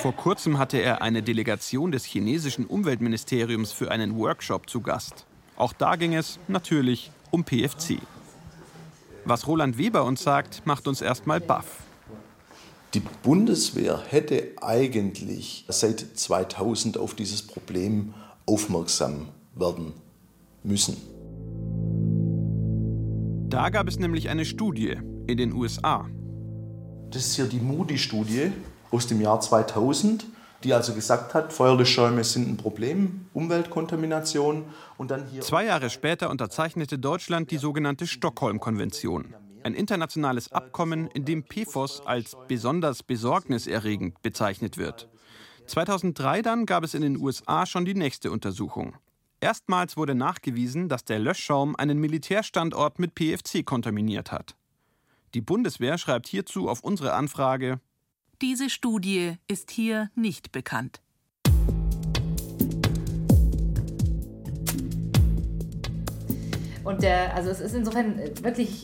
Vor 0.00 0.14
kurzem 0.14 0.58
hatte 0.58 0.78
er 0.78 1.02
eine 1.02 1.22
Delegation 1.22 1.92
des 1.92 2.04
chinesischen 2.04 2.66
Umweltministeriums 2.66 3.72
für 3.72 3.90
einen 3.90 4.16
Workshop 4.16 4.68
zu 4.68 4.80
Gast. 4.80 5.26
Auch 5.56 5.72
da 5.72 5.96
ging 5.96 6.14
es 6.14 6.38
natürlich 6.48 7.10
um 7.30 7.44
PFC. 7.44 7.98
Was 9.24 9.46
Roland 9.46 9.78
Weber 9.78 10.04
uns 10.04 10.22
sagt, 10.22 10.66
macht 10.66 10.86
uns 10.86 11.00
erstmal 11.00 11.40
baff. 11.40 11.84
Die 12.92 13.02
Bundeswehr 13.22 14.02
hätte 14.08 14.52
eigentlich 14.60 15.64
seit 15.68 16.00
2000 16.00 16.98
auf 16.98 17.14
dieses 17.14 17.46
Problem 17.46 18.14
aufmerksam 18.46 19.28
werden 19.54 19.94
müssen. 20.62 20.96
Da 23.48 23.70
gab 23.70 23.88
es 23.88 23.98
nämlich 23.98 24.28
eine 24.28 24.44
Studie 24.44 24.96
in 25.26 25.36
den 25.38 25.52
USA. 25.52 26.06
Das 27.10 27.26
ist 27.26 27.36
hier 27.36 27.46
die 27.46 27.60
Moody-Studie 27.60 28.52
aus 28.90 29.06
dem 29.06 29.20
Jahr 29.20 29.40
2000, 29.40 30.26
die 30.64 30.72
also 30.72 30.94
gesagt 30.94 31.34
hat, 31.34 31.52
Feuerlöschschäume 31.52 32.24
sind 32.24 32.48
ein 32.48 32.56
Problem, 32.56 33.26
Umweltkontamination. 33.34 34.64
Und 34.96 35.10
dann 35.10 35.26
hier 35.26 35.42
Zwei 35.42 35.66
Jahre 35.66 35.90
später 35.90 36.30
unterzeichnete 36.30 36.98
Deutschland 36.98 37.50
die 37.50 37.58
sogenannte 37.58 38.06
Stockholm-Konvention. 38.06 39.34
Ein 39.62 39.74
internationales 39.74 40.52
Abkommen, 40.52 41.08
in 41.08 41.24
dem 41.24 41.44
PFOS 41.44 42.02
als 42.06 42.36
besonders 42.48 43.02
besorgniserregend 43.02 44.22
bezeichnet 44.22 44.78
wird. 44.78 45.08
2003 45.66 46.42
dann 46.42 46.66
gab 46.66 46.84
es 46.84 46.94
in 46.94 47.02
den 47.02 47.18
USA 47.18 47.64
schon 47.64 47.84
die 47.84 47.94
nächste 47.94 48.30
Untersuchung. 48.30 48.96
Erstmals 49.40 49.96
wurde 49.96 50.14
nachgewiesen, 50.14 50.88
dass 50.88 51.04
der 51.04 51.18
Löschschaum 51.18 51.76
einen 51.76 51.98
Militärstandort 51.98 52.98
mit 52.98 53.14
PFC 53.14 53.64
kontaminiert 53.64 54.32
hat. 54.32 54.56
Die 55.34 55.40
Bundeswehr 55.40 55.98
schreibt 55.98 56.28
hierzu 56.28 56.68
auf 56.68 56.80
unsere 56.80 57.12
Anfrage, 57.12 57.80
Diese 58.46 58.68
Studie 58.68 59.38
ist 59.48 59.70
hier 59.70 60.10
nicht 60.14 60.52
bekannt. 60.52 61.00
Und 66.84 67.02
der, 67.02 67.34
also 67.34 67.48
es 67.48 67.60
ist 67.60 67.74
insofern 67.74 68.18
wirklich 68.42 68.82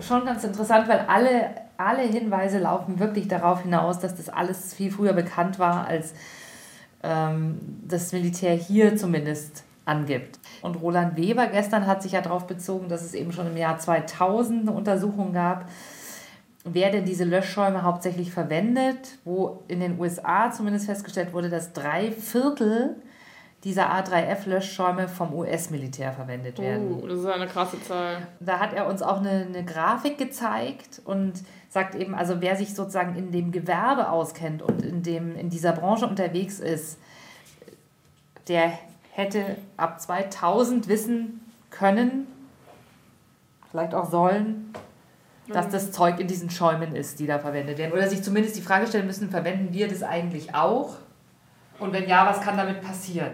schon 0.00 0.24
ganz 0.24 0.44
interessant, 0.44 0.86
weil 0.86 1.00
alle, 1.08 1.50
alle 1.78 2.02
Hinweise 2.02 2.60
laufen 2.60 3.00
wirklich 3.00 3.26
darauf 3.26 3.62
hinaus, 3.62 3.98
dass 3.98 4.14
das 4.14 4.28
alles 4.28 4.72
viel 4.72 4.92
früher 4.92 5.14
bekannt 5.14 5.58
war, 5.58 5.88
als 5.88 6.14
ähm, 7.02 7.58
das 7.84 8.12
Militär 8.12 8.54
hier 8.54 8.96
zumindest 8.96 9.64
angibt. 9.84 10.38
Und 10.62 10.76
Roland 10.76 11.16
Weber 11.16 11.48
gestern 11.48 11.88
hat 11.88 12.04
sich 12.04 12.12
ja 12.12 12.20
darauf 12.20 12.46
bezogen, 12.46 12.88
dass 12.88 13.02
es 13.02 13.14
eben 13.14 13.32
schon 13.32 13.48
im 13.48 13.56
Jahr 13.56 13.78
2000 13.78 14.60
eine 14.60 14.70
Untersuchung 14.70 15.32
gab, 15.32 15.68
wer 16.64 16.90
denn 16.90 17.04
diese 17.04 17.24
Löschschäume 17.24 17.82
hauptsächlich 17.82 18.32
verwendet, 18.32 19.18
wo 19.24 19.62
in 19.68 19.80
den 19.80 19.98
USA 19.98 20.50
zumindest 20.50 20.86
festgestellt 20.86 21.32
wurde, 21.32 21.50
dass 21.50 21.72
drei 21.72 22.12
Viertel 22.12 22.96
dieser 23.64 23.92
A3F-Löschschäume 23.92 25.08
vom 25.08 25.34
US-Militär 25.34 26.12
verwendet 26.12 26.58
werden. 26.58 27.00
Oh, 27.00 27.06
das 27.06 27.20
ist 27.20 27.26
eine 27.26 27.46
krasse 27.46 27.80
Zahl. 27.82 28.26
Da 28.40 28.58
hat 28.58 28.72
er 28.72 28.86
uns 28.88 29.02
auch 29.02 29.18
eine, 29.18 29.46
eine 29.46 29.64
Grafik 29.64 30.18
gezeigt 30.18 31.00
und 31.04 31.34
sagt 31.70 31.94
eben, 31.94 32.14
also 32.14 32.40
wer 32.40 32.56
sich 32.56 32.74
sozusagen 32.74 33.16
in 33.16 33.30
dem 33.30 33.52
Gewerbe 33.52 34.10
auskennt 34.10 34.62
und 34.62 34.82
in, 34.84 35.02
dem, 35.02 35.36
in 35.36 35.48
dieser 35.48 35.72
Branche 35.72 36.06
unterwegs 36.06 36.58
ist, 36.58 36.98
der 38.48 38.72
hätte 39.12 39.56
ab 39.76 40.00
2000 40.00 40.88
wissen 40.88 41.40
können, 41.70 42.26
vielleicht 43.70 43.94
auch 43.94 44.10
sollen, 44.10 44.72
dass 45.48 45.68
das 45.68 45.92
Zeug 45.92 46.20
in 46.20 46.26
diesen 46.26 46.50
Schäumen 46.50 46.94
ist, 46.94 47.18
die 47.18 47.26
da 47.26 47.38
verwendet 47.38 47.78
werden. 47.78 47.92
Oder 47.92 48.08
sich 48.08 48.22
zumindest 48.22 48.56
die 48.56 48.62
Frage 48.62 48.86
stellen 48.86 49.06
müssen, 49.06 49.30
verwenden 49.30 49.72
wir 49.72 49.88
das 49.88 50.02
eigentlich 50.02 50.54
auch? 50.54 50.96
Und 51.78 51.92
wenn 51.92 52.08
ja, 52.08 52.26
was 52.26 52.40
kann 52.40 52.56
damit 52.56 52.80
passieren? 52.80 53.32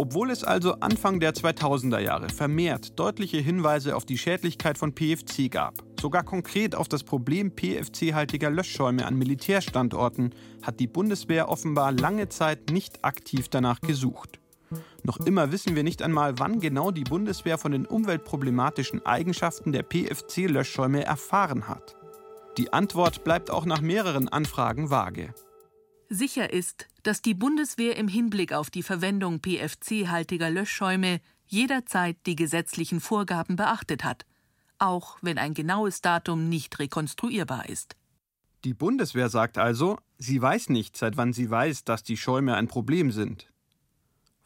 Obwohl 0.00 0.30
es 0.30 0.44
also 0.44 0.74
Anfang 0.74 1.18
der 1.18 1.32
2000er 1.34 1.98
Jahre 1.98 2.28
vermehrt 2.28 2.98
deutliche 3.00 3.38
Hinweise 3.38 3.96
auf 3.96 4.04
die 4.04 4.16
Schädlichkeit 4.16 4.78
von 4.78 4.94
PFC 4.94 5.50
gab, 5.50 5.74
sogar 6.00 6.22
konkret 6.22 6.76
auf 6.76 6.86
das 6.86 7.02
Problem 7.02 7.50
PFC-haltiger 7.50 8.48
Löschschäume 8.48 9.04
an 9.04 9.16
Militärstandorten, 9.16 10.36
hat 10.62 10.78
die 10.78 10.86
Bundeswehr 10.86 11.48
offenbar 11.48 11.90
lange 11.90 12.28
Zeit 12.28 12.70
nicht 12.70 13.04
aktiv 13.04 13.48
danach 13.48 13.80
gesucht. 13.80 14.38
Noch 15.02 15.18
immer 15.20 15.52
wissen 15.52 15.76
wir 15.76 15.82
nicht 15.82 16.02
einmal, 16.02 16.38
wann 16.38 16.60
genau 16.60 16.90
die 16.90 17.04
Bundeswehr 17.04 17.58
von 17.58 17.72
den 17.72 17.86
umweltproblematischen 17.86 19.04
Eigenschaften 19.06 19.72
der 19.72 19.82
PFC-Löschschäume 19.82 21.04
erfahren 21.04 21.68
hat. 21.68 21.96
Die 22.58 22.72
Antwort 22.72 23.24
bleibt 23.24 23.50
auch 23.50 23.64
nach 23.64 23.80
mehreren 23.80 24.28
Anfragen 24.28 24.90
vage. 24.90 25.32
Sicher 26.08 26.52
ist, 26.52 26.88
dass 27.02 27.22
die 27.22 27.34
Bundeswehr 27.34 27.96
im 27.96 28.08
Hinblick 28.08 28.52
auf 28.52 28.70
die 28.70 28.82
Verwendung 28.82 29.40
PFC-haltiger 29.40 30.50
Löschschäume 30.50 31.20
jederzeit 31.46 32.16
die 32.26 32.36
gesetzlichen 32.36 33.00
Vorgaben 33.00 33.56
beachtet 33.56 34.04
hat, 34.04 34.24
auch 34.78 35.18
wenn 35.22 35.38
ein 35.38 35.54
genaues 35.54 36.00
Datum 36.00 36.48
nicht 36.48 36.78
rekonstruierbar 36.78 37.68
ist. 37.68 37.96
Die 38.64 38.74
Bundeswehr 38.74 39.28
sagt 39.28 39.56
also, 39.56 39.98
sie 40.18 40.40
weiß 40.40 40.70
nicht, 40.70 40.96
seit 40.96 41.16
wann 41.16 41.32
sie 41.32 41.50
weiß, 41.50 41.84
dass 41.84 42.02
die 42.02 42.16
Schäume 42.16 42.54
ein 42.54 42.68
Problem 42.68 43.12
sind. 43.12 43.48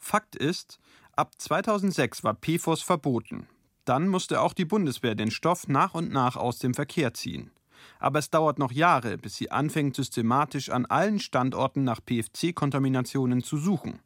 Fakt 0.03 0.35
ist, 0.35 0.81
ab 1.15 1.31
2006 1.39 2.25
war 2.25 2.35
PFOS 2.35 2.83
verboten. 2.83 3.47
Dann 3.85 4.09
musste 4.09 4.41
auch 4.41 4.53
die 4.53 4.65
Bundeswehr 4.65 5.15
den 5.15 5.31
Stoff 5.31 5.69
nach 5.69 5.95
und 5.95 6.13
nach 6.13 6.37
aus 6.37 6.59
dem 6.59 6.75
Verkehr 6.75 7.15
ziehen. 7.15 7.53
Aber 8.01 8.19
es 8.19 8.29
dauert 8.29 8.59
noch 8.59 8.73
Jahre, 8.73 9.17
bis 9.17 9.37
sie 9.37 9.53
anfängt, 9.53 9.95
systematisch 9.95 10.71
an 10.71 10.87
allen 10.87 11.21
Standorten 11.21 11.85
nach 11.85 12.01
PFC-Kontaminationen 12.05 13.45
zu 13.45 13.57
suchen. 13.57 14.01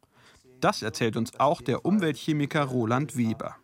Das 0.61 0.83
erzählt 0.83 1.17
uns 1.17 1.41
auch 1.41 1.63
der 1.63 1.87
Umweltchemiker 1.87 2.65
Roland 2.65 3.17
Weber. 3.17 3.57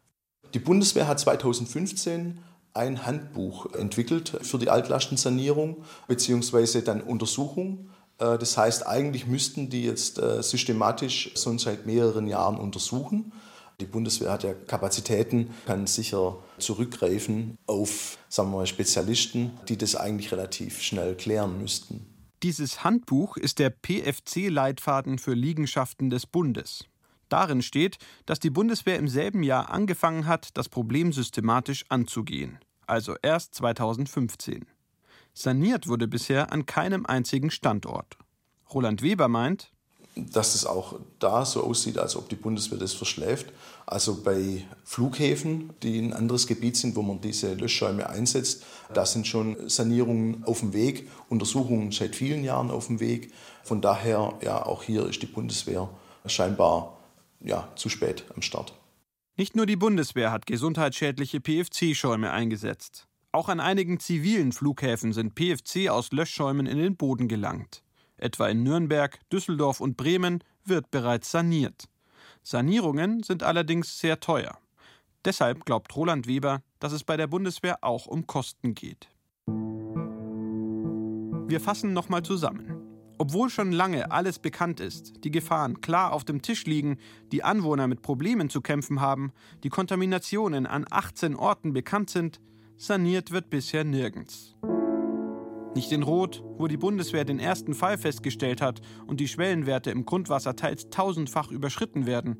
Die 0.54 0.58
Bundeswehr 0.58 1.06
hat 1.06 1.20
2015 1.20 2.38
ein 2.72 3.04
Handbuch 3.04 3.74
entwickelt 3.74 4.38
für 4.40 4.58
die 4.58 4.70
Altlastensanierung 4.70 5.84
bzw. 6.08 6.80
dann 6.80 7.02
Untersuchung. 7.02 7.90
Äh, 8.18 8.38
Das 8.38 8.56
heißt, 8.56 8.86
eigentlich 8.86 9.26
müssten 9.26 9.70
die 9.70 9.84
jetzt 9.84 10.18
äh, 10.18 10.42
systematisch 10.42 11.32
schon 11.36 11.58
seit 11.58 11.86
mehreren 11.86 12.26
Jahren 12.26 12.56
untersuchen. 12.56 13.32
Die 13.80 13.86
Bundeswehr 13.86 14.30
hat 14.30 14.44
ja 14.44 14.54
Kapazitäten, 14.54 15.50
kann 15.66 15.86
sicher 15.86 16.38
zurückgreifen 16.58 17.58
auf 17.66 18.18
sagen 18.28 18.50
wir 18.50 18.58
mal, 18.58 18.66
Spezialisten, 18.66 19.50
die 19.68 19.76
das 19.76 19.96
eigentlich 19.96 20.32
relativ 20.32 20.80
schnell 20.80 21.16
klären 21.16 21.60
müssten. 21.60 22.06
Dieses 22.42 22.82
Handbuch 22.82 23.36
ist 23.36 23.58
der 23.58 23.70
PFC-Leitfaden 23.70 25.18
für 25.18 25.34
Liegenschaften 25.34 26.10
des 26.10 26.26
Bundes. 26.26 26.86
Darin 27.28 27.62
steht, 27.62 27.98
dass 28.26 28.40
die 28.40 28.50
Bundeswehr 28.50 28.98
im 28.98 29.08
selben 29.08 29.42
Jahr 29.42 29.70
angefangen 29.70 30.26
hat, 30.26 30.48
das 30.54 30.68
Problem 30.68 31.12
systematisch 31.12 31.84
anzugehen, 31.88 32.58
also 32.86 33.14
erst 33.22 33.54
2015. 33.54 34.66
Saniert 35.34 35.88
wurde 35.88 36.08
bisher 36.08 36.52
an 36.52 36.66
keinem 36.66 37.06
einzigen 37.06 37.50
Standort. 37.50 38.18
Roland 38.72 39.02
Weber 39.02 39.28
meint, 39.28 39.70
dass 40.14 40.54
es 40.54 40.66
auch 40.66 41.00
da 41.18 41.44
so 41.46 41.64
aussieht, 41.64 41.96
als 41.96 42.16
ob 42.16 42.28
die 42.28 42.36
Bundeswehr 42.36 42.78
das 42.78 42.92
verschläft. 42.92 43.46
Also 43.86 44.22
bei 44.22 44.64
Flughäfen, 44.84 45.70
die 45.82 45.98
ein 45.98 46.12
anderes 46.12 46.46
Gebiet 46.46 46.76
sind, 46.76 46.96
wo 46.96 47.02
man 47.02 47.20
diese 47.20 47.54
Löschschäume 47.54 48.08
einsetzt, 48.08 48.64
da 48.92 49.06
sind 49.06 49.26
schon 49.26 49.70
Sanierungen 49.70 50.44
auf 50.44 50.60
dem 50.60 50.74
Weg, 50.74 51.08
Untersuchungen 51.30 51.92
seit 51.92 52.14
vielen 52.14 52.44
Jahren 52.44 52.70
auf 52.70 52.88
dem 52.88 53.00
Weg. 53.00 53.32
Von 53.64 53.80
daher, 53.80 54.34
ja, 54.42 54.64
auch 54.64 54.82
hier 54.82 55.06
ist 55.06 55.22
die 55.22 55.26
Bundeswehr 55.26 55.88
scheinbar 56.26 56.98
ja, 57.40 57.68
zu 57.76 57.88
spät 57.88 58.24
am 58.34 58.42
Start. 58.42 58.74
Nicht 59.36 59.56
nur 59.56 59.64
die 59.64 59.76
Bundeswehr 59.76 60.30
hat 60.30 60.44
gesundheitsschädliche 60.44 61.40
PFC-Schäume 61.40 62.30
eingesetzt. 62.30 63.08
Auch 63.34 63.48
an 63.48 63.60
einigen 63.60 63.98
zivilen 63.98 64.52
Flughäfen 64.52 65.14
sind 65.14 65.34
PFC 65.34 65.88
aus 65.88 66.12
Löschschäumen 66.12 66.66
in 66.66 66.76
den 66.76 66.96
Boden 66.96 67.28
gelangt. 67.28 67.82
Etwa 68.18 68.46
in 68.48 68.62
Nürnberg, 68.62 69.18
Düsseldorf 69.30 69.80
und 69.80 69.96
Bremen 69.96 70.44
wird 70.66 70.90
bereits 70.90 71.30
saniert. 71.30 71.88
Sanierungen 72.42 73.22
sind 73.22 73.42
allerdings 73.42 73.98
sehr 73.98 74.20
teuer. 74.20 74.58
Deshalb 75.24 75.64
glaubt 75.64 75.96
Roland 75.96 76.26
Weber, 76.26 76.60
dass 76.78 76.92
es 76.92 77.04
bei 77.04 77.16
der 77.16 77.26
Bundeswehr 77.26 77.82
auch 77.82 78.04
um 78.06 78.26
Kosten 78.26 78.74
geht. 78.74 79.08
Wir 81.48 81.60
fassen 81.60 81.94
nochmal 81.94 82.22
zusammen. 82.22 82.76
Obwohl 83.16 83.48
schon 83.48 83.72
lange 83.72 84.10
alles 84.10 84.40
bekannt 84.40 84.78
ist, 84.78 85.24
die 85.24 85.30
Gefahren 85.30 85.80
klar 85.80 86.12
auf 86.12 86.24
dem 86.24 86.42
Tisch 86.42 86.66
liegen, 86.66 86.98
die 87.30 87.44
Anwohner 87.44 87.86
mit 87.86 88.02
Problemen 88.02 88.50
zu 88.50 88.60
kämpfen 88.60 89.00
haben, 89.00 89.32
die 89.62 89.68
Kontaminationen 89.70 90.66
an 90.66 90.84
18 90.90 91.34
Orten 91.34 91.72
bekannt 91.72 92.10
sind, 92.10 92.40
saniert 92.82 93.30
wird 93.30 93.48
bisher 93.48 93.84
nirgends. 93.84 94.56
Nicht 95.76 95.92
in 95.92 96.02
Rot, 96.02 96.42
wo 96.58 96.66
die 96.66 96.76
Bundeswehr 96.76 97.24
den 97.24 97.38
ersten 97.38 97.74
Fall 97.74 97.96
festgestellt 97.96 98.60
hat 98.60 98.80
und 99.06 99.20
die 99.20 99.28
Schwellenwerte 99.28 99.92
im 99.92 100.04
Grundwasser 100.04 100.56
teils 100.56 100.90
tausendfach 100.90 101.52
überschritten 101.52 102.06
werden. 102.06 102.36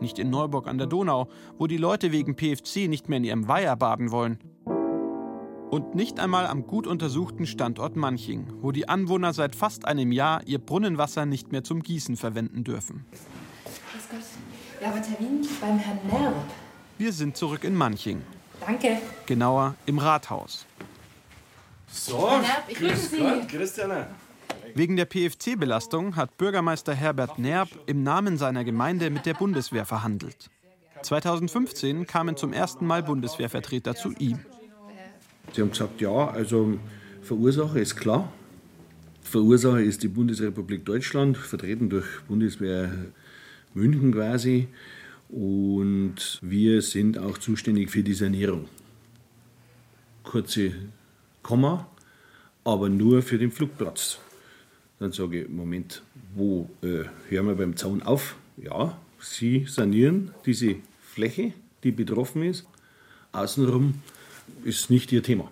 Nicht 0.00 0.20
in 0.20 0.30
Neuburg 0.30 0.68
an 0.68 0.78
der 0.78 0.86
Donau, 0.86 1.28
wo 1.58 1.66
die 1.66 1.76
Leute 1.76 2.12
wegen 2.12 2.36
PFC 2.36 2.88
nicht 2.88 3.08
mehr 3.08 3.18
in 3.18 3.24
ihrem 3.24 3.48
Weiher 3.48 3.76
baden 3.76 4.12
wollen. 4.12 4.38
Und 5.70 5.96
nicht 5.96 6.20
einmal 6.20 6.46
am 6.46 6.64
gut 6.64 6.86
untersuchten 6.86 7.46
Standort 7.46 7.96
Manching, 7.96 8.46
wo 8.60 8.70
die 8.70 8.88
Anwohner 8.88 9.32
seit 9.32 9.56
fast 9.56 9.86
einem 9.86 10.12
Jahr 10.12 10.46
ihr 10.46 10.60
Brunnenwasser 10.60 11.26
nicht 11.26 11.50
mehr 11.50 11.64
zum 11.64 11.82
Gießen 11.82 12.16
verwenden 12.16 12.62
dürfen. 12.62 13.04
Ja, 14.80 14.90
aber 14.90 15.02
Termin 15.02 15.44
beim 15.60 15.78
Herrn 15.78 15.98
Nerb. 16.06 16.34
Wir 16.96 17.12
sind 17.12 17.36
zurück 17.36 17.64
in 17.64 17.74
Manching. 17.74 18.22
Danke. 18.60 18.98
Genauer 19.26 19.74
im 19.86 19.98
Rathaus. 19.98 20.66
So, 21.88 22.28
ich 22.68 22.76
grüße 22.76 23.08
Sie. 23.08 23.18
Gott, 23.18 23.48
Christiane. 23.48 24.06
Wegen 24.74 24.96
der 24.96 25.04
PFC-Belastung 25.04 26.16
hat 26.16 26.36
Bürgermeister 26.36 26.94
Herbert 26.94 27.38
Nerb 27.38 27.68
im 27.86 28.02
Namen 28.02 28.38
seiner 28.38 28.64
Gemeinde 28.64 29.10
mit 29.10 29.24
der 29.26 29.34
Bundeswehr 29.34 29.84
verhandelt. 29.84 30.50
2015 31.02 32.06
kamen 32.06 32.36
zum 32.36 32.52
ersten 32.52 32.86
Mal 32.86 33.02
Bundeswehrvertreter 33.02 33.94
zu 33.94 34.12
ihm. 34.18 34.40
Sie 35.52 35.60
haben 35.60 35.70
gesagt, 35.70 36.00
ja, 36.00 36.28
also 36.28 36.78
Verursacher 37.22 37.76
ist 37.76 37.96
klar. 37.96 38.32
Verursacher 39.22 39.80
ist 39.80 40.02
die 40.02 40.08
Bundesrepublik 40.08 40.84
Deutschland, 40.84 41.36
vertreten 41.36 41.90
durch 41.90 42.06
Bundeswehr 42.26 42.90
München 43.74 44.12
quasi. 44.12 44.68
Und 45.34 46.38
wir 46.42 46.80
sind 46.80 47.18
auch 47.18 47.38
zuständig 47.38 47.90
für 47.90 48.04
die 48.04 48.14
Sanierung. 48.14 48.68
Kurze 50.22 50.72
Komma, 51.42 51.88
aber 52.62 52.88
nur 52.88 53.20
für 53.20 53.36
den 53.36 53.50
Flugplatz. 53.50 54.20
Dann 55.00 55.10
sage 55.10 55.42
ich, 55.42 55.48
Moment, 55.48 56.02
wo 56.36 56.70
äh, 56.82 57.06
hören 57.28 57.46
wir 57.48 57.56
beim 57.56 57.76
Zaun 57.76 58.00
auf? 58.02 58.36
Ja, 58.56 58.96
Sie 59.18 59.66
sanieren 59.68 60.30
diese 60.46 60.76
Fläche, 61.00 61.52
die 61.82 61.90
betroffen 61.90 62.44
ist. 62.44 62.64
Außenrum 63.32 63.94
ist 64.62 64.88
nicht 64.88 65.10
Ihr 65.10 65.24
Thema. 65.24 65.50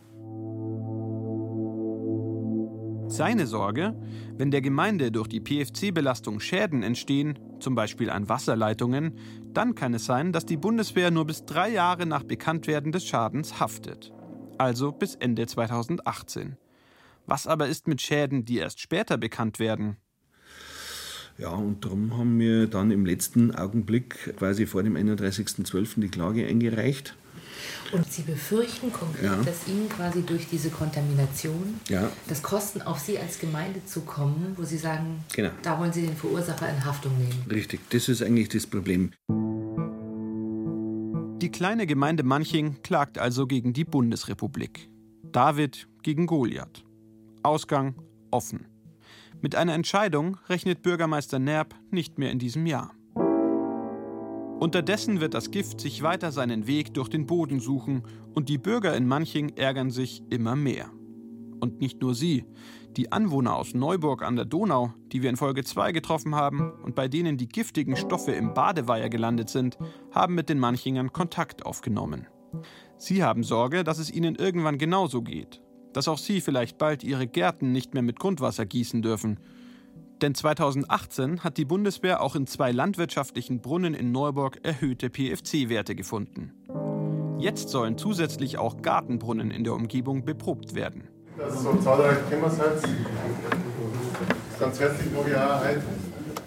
Seine 3.13 3.47
Sorge, 3.47 3.95
wenn 4.39 4.51
der 4.51 4.63
Gemeinde 4.63 5.13
durch 5.13 5.29
die 5.29 5.41
PFC-Belastung 5.41 6.41
Schäden 6.41 6.83
entstehen, 6.83 7.39
zum 7.61 7.75
Beispiel 7.75 8.09
an 8.09 8.31
Wasserleitungen, 8.31 9.19
dann 9.53 9.75
kann 9.75 9.93
es 9.93 10.07
sein, 10.07 10.33
dass 10.33 10.47
die 10.47 10.57
Bundeswehr 10.57 11.11
nur 11.11 11.27
bis 11.27 11.45
drei 11.45 11.69
Jahre 11.69 12.07
nach 12.07 12.23
Bekanntwerden 12.23 12.91
des 12.91 13.05
Schadens 13.05 13.61
haftet. 13.61 14.15
Also 14.57 14.93
bis 14.93 15.15
Ende 15.15 15.47
2018. 15.47 16.57
Was 17.27 17.47
aber 17.47 17.69
ist 17.69 17.87
mit 17.87 18.01
Schäden, 18.01 18.47
die 18.47 18.57
erst 18.57 18.81
später 18.81 19.19
bekannt 19.19 19.59
werden? 19.59 19.99
Ja, 21.37 21.51
und 21.51 21.85
darum 21.85 22.17
haben 22.17 22.39
wir 22.39 22.67
dann 22.67 22.91
im 22.91 23.05
letzten 23.05 23.55
Augenblick, 23.55 24.37
quasi 24.39 24.65
vor 24.65 24.83
dem 24.83 24.97
31.12., 24.97 26.01
die 26.01 26.09
Klage 26.09 26.47
eingereicht. 26.47 27.15
Und 27.93 28.11
Sie 28.13 28.23
befürchten 28.23 28.93
konkret, 28.93 29.25
Ja. 29.25 29.37
dass 29.43 29.67
Ihnen 29.69 29.89
quasi 29.89 30.23
durch 30.23 30.49
diese 30.49 30.71
Kontamination 30.71 31.81
Ja. 31.89 32.11
das 32.29 32.43
Kosten 32.43 32.83
auf 32.83 32.99
Sie 32.99 33.19
als 33.19 33.39
Gemeinde 33.39 33.85
zukommen, 33.85 34.55
wo 34.57 34.65
Sie 34.65 34.79
sagen, 34.79 35.25
Genau. 35.35 35.51
da 35.63 35.79
wollen 35.79 35.93
Sie 35.93 36.03
den 36.03 36.17
Verursacher 36.17 36.69
in 36.69 36.85
Haftung 36.85 37.17
nehmen. 37.19 37.45
Richtig, 37.51 37.81
das 37.91 38.09
ist 38.09 38.23
eigentlich 38.23 38.49
das 38.49 38.67
Problem. 38.67 39.13
Die 41.41 41.51
kleine 41.51 41.87
Gemeinde 41.87 42.23
Manching 42.23 42.83
klagt 42.83 43.19
also 43.19 43.47
gegen 43.47 43.73
die 43.73 43.85
Bundesrepublik. 43.85 44.89
David 45.33 45.89
gegen 46.03 46.27
Goliath. 46.27 46.85
Ausgang 47.43 47.95
offen. 48.31 48.67
Mit 49.41 49.57
einer 49.57 49.75
Entscheidung 49.75 50.37
rechnet 50.49 50.83
Bürgermeister 50.83 51.41
Nerb 51.41 51.75
nicht 51.91 52.17
mehr 52.19 52.31
in 52.31 52.39
diesem 52.39 52.65
Jahr. 52.67 52.93
Unterdessen 54.63 55.21
wird 55.21 55.35
das 55.35 55.51
Gift 55.51 55.81
sich 55.81 56.05
weiter 56.05 56.31
seinen 56.31 56.69
Weg 56.69 56.95
durch 56.95 57.09
den 57.09 57.27
Boden 57.27 57.59
suchen 57.59 58.05
und 58.33 58.49
die 58.49 58.59
Bürger 58.59 58.97
in 58.97 59.09
Manching 59.09 59.57
ärgern 59.57 59.91
sich 59.91 60.23
immer 60.31 60.55
mehr. 60.55 60.89
Und 61.59 61.81
nicht 61.81 62.01
nur 62.01 62.15
sie. 62.15 62.45
Die 62.97 63.11
Anwohner 63.11 63.57
aus 63.57 63.75
Neuburg 63.75 64.23
an 64.23 64.37
der 64.37 64.45
Donau, 64.45 64.95
die 65.11 65.21
wir 65.21 65.31
in 65.31 65.37
Folge 65.37 65.65
2 65.65 65.91
getroffen 65.91 66.37
haben 66.37 66.71
und 66.85 66.95
bei 66.95 67.09
denen 67.09 67.39
die 67.39 67.49
giftigen 67.49 67.97
Stoffe 67.97 68.31
im 68.31 68.55
Badeweiher 68.55 69.09
gelandet 69.09 69.49
sind, 69.49 69.79
haben 70.13 70.37
mit 70.37 70.49
den 70.49 70.61
Manchingern 70.61 71.13
Kontakt 71.13 71.67
aufgenommen. 71.67 72.29
Sie 72.99 73.25
haben 73.25 73.43
Sorge, 73.43 73.83
dass 73.83 73.99
es 73.99 74.13
ihnen 74.13 74.37
irgendwann 74.37 74.79
genauso 74.79 75.23
geht. 75.23 75.61
Dass 75.93 76.07
auch 76.07 76.19
sie 76.19 76.41
vielleicht 76.41 76.79
bald 76.79 77.03
ihre 77.03 77.27
Gärten 77.27 77.73
nicht 77.73 77.95
mehr 77.95 78.03
mit 78.05 78.21
Grundwasser 78.21 78.65
gießen 78.65 79.03
dürfen. 79.03 79.41
Denn 80.23 80.37
2018 80.37 81.43
hat 81.43 81.59
die 81.59 81.65
Bundeswehr 81.65 82.23
auch 82.23 82.37
in 82.37 82.47
zwei 82.47 82.71
landwirtschaftlichen 82.71 83.61
Brunnen 83.61 83.93
in 83.93 84.13
Neuburg 84.13 84.61
erhöhte 84.63 85.11
PFC-Werte 85.11 85.97
gefunden. 85.97 86.53
Jetzt 87.41 87.71
sollen 87.71 87.99
zusätzlich 87.99 88.57
auch 88.57 88.83
Gartenbrunnen 88.83 89.51
in 89.51 89.65
der 89.65 89.73
Umgebung 89.73 90.25
beprobt 90.25 90.77
werden. 90.77 91.09
Also 91.37 91.73
so 91.73 91.77
zahlreich 91.79 92.19
halt. 92.31 92.85
Ganz 94.61 94.79
herzlich 94.79 95.13
mag 95.13 95.27
ich 95.27 95.37
auch 95.37 95.61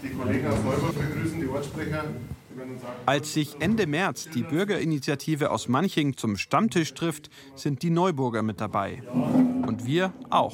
die 0.02 0.10
Kollegen 0.10 0.48
aus 0.48 0.64
Neuburg 0.64 0.96
begrüßen, 0.98 1.42
die 1.42 1.48
Ortssprecher. 1.48 2.06
Als 3.06 3.34
sich 3.34 3.58
Ende 3.60 3.88
März 3.88 4.30
die 4.34 4.44
Bürgerinitiative 4.44 5.52
aus 5.52 5.68
Manching 5.68 6.18
zum 6.18 6.38
Stammtisch 6.38 6.94
trifft, 6.94 7.30
sind 7.56 7.82
die 7.84 7.89
Neuburger 7.89 8.41
mit 8.44 8.62
dabei. 8.62 9.02
Und 9.68 9.86
wir 9.86 10.13
auch. 10.30 10.54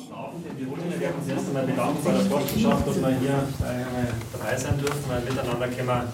Wir 0.57 0.67
möchten 0.67 0.87
uns 0.87 1.27
erst 1.27 1.47
einmal 1.47 1.65
bedanken 1.65 1.97
bei 2.03 2.11
der 2.11 2.21
Forschenschaft, 2.21 2.87
dass 2.87 3.01
wir 3.01 3.19
hier 3.19 3.47
dabei 4.33 4.57
sein 4.57 4.77
dürfen, 4.79 5.03
weil 5.07 5.21
miteinander 5.21 5.67
können 5.67 5.87
wir, 5.87 6.07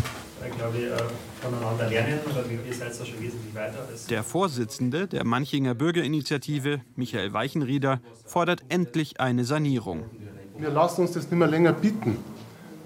Der 4.09 4.23
Vorsitzende 4.23 5.07
der 5.07 5.25
Manchinger 5.25 5.73
Bürgerinitiative, 5.73 6.81
Michael 6.95 7.33
Weichenrieder, 7.33 8.01
fordert 8.25 8.61
endlich 8.69 9.19
eine 9.19 9.45
Sanierung. 9.45 10.05
Wir 10.57 10.69
lassen 10.69 11.01
uns 11.01 11.11
das 11.11 11.23
nicht 11.23 11.37
mehr 11.37 11.47
länger 11.47 11.73
bieten. 11.73 12.17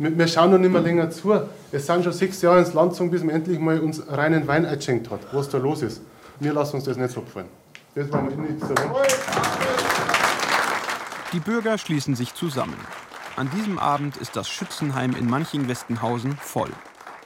Wir 0.03 0.27
schauen 0.27 0.49
noch 0.49 0.57
nicht 0.57 0.71
mehr 0.71 0.81
länger 0.81 1.11
zu. 1.11 1.31
Es 1.71 1.85
sind 1.85 2.03
schon 2.03 2.11
sechs 2.11 2.41
Jahre 2.41 2.61
ins 2.61 2.73
Land 2.73 2.93
gezogen, 2.93 3.11
bis 3.11 3.23
man 3.23 3.35
endlich 3.35 3.59
mal 3.59 3.79
uns 3.79 4.01
reinen 4.07 4.47
Wein 4.47 4.65
eingeschenkt 4.65 5.11
hat, 5.11 5.19
was 5.31 5.47
da 5.47 5.59
los 5.59 5.83
ist. 5.83 6.01
Wir 6.39 6.53
lassen 6.53 6.77
uns 6.77 6.85
das 6.85 6.97
nicht 6.97 7.11
so 7.11 7.21
gefallen. 7.21 7.45
Das 7.93 8.07
Ihnen 8.07 8.41
nicht 8.41 8.59
sagen. 8.61 8.95
Die 11.33 11.39
Bürger 11.39 11.77
schließen 11.77 12.15
sich 12.15 12.33
zusammen. 12.33 12.77
An 13.35 13.51
diesem 13.55 13.77
Abend 13.77 14.17
ist 14.17 14.35
das 14.35 14.49
Schützenheim 14.49 15.15
in 15.15 15.29
Manching-Westenhausen 15.29 16.35
voll. 16.35 16.71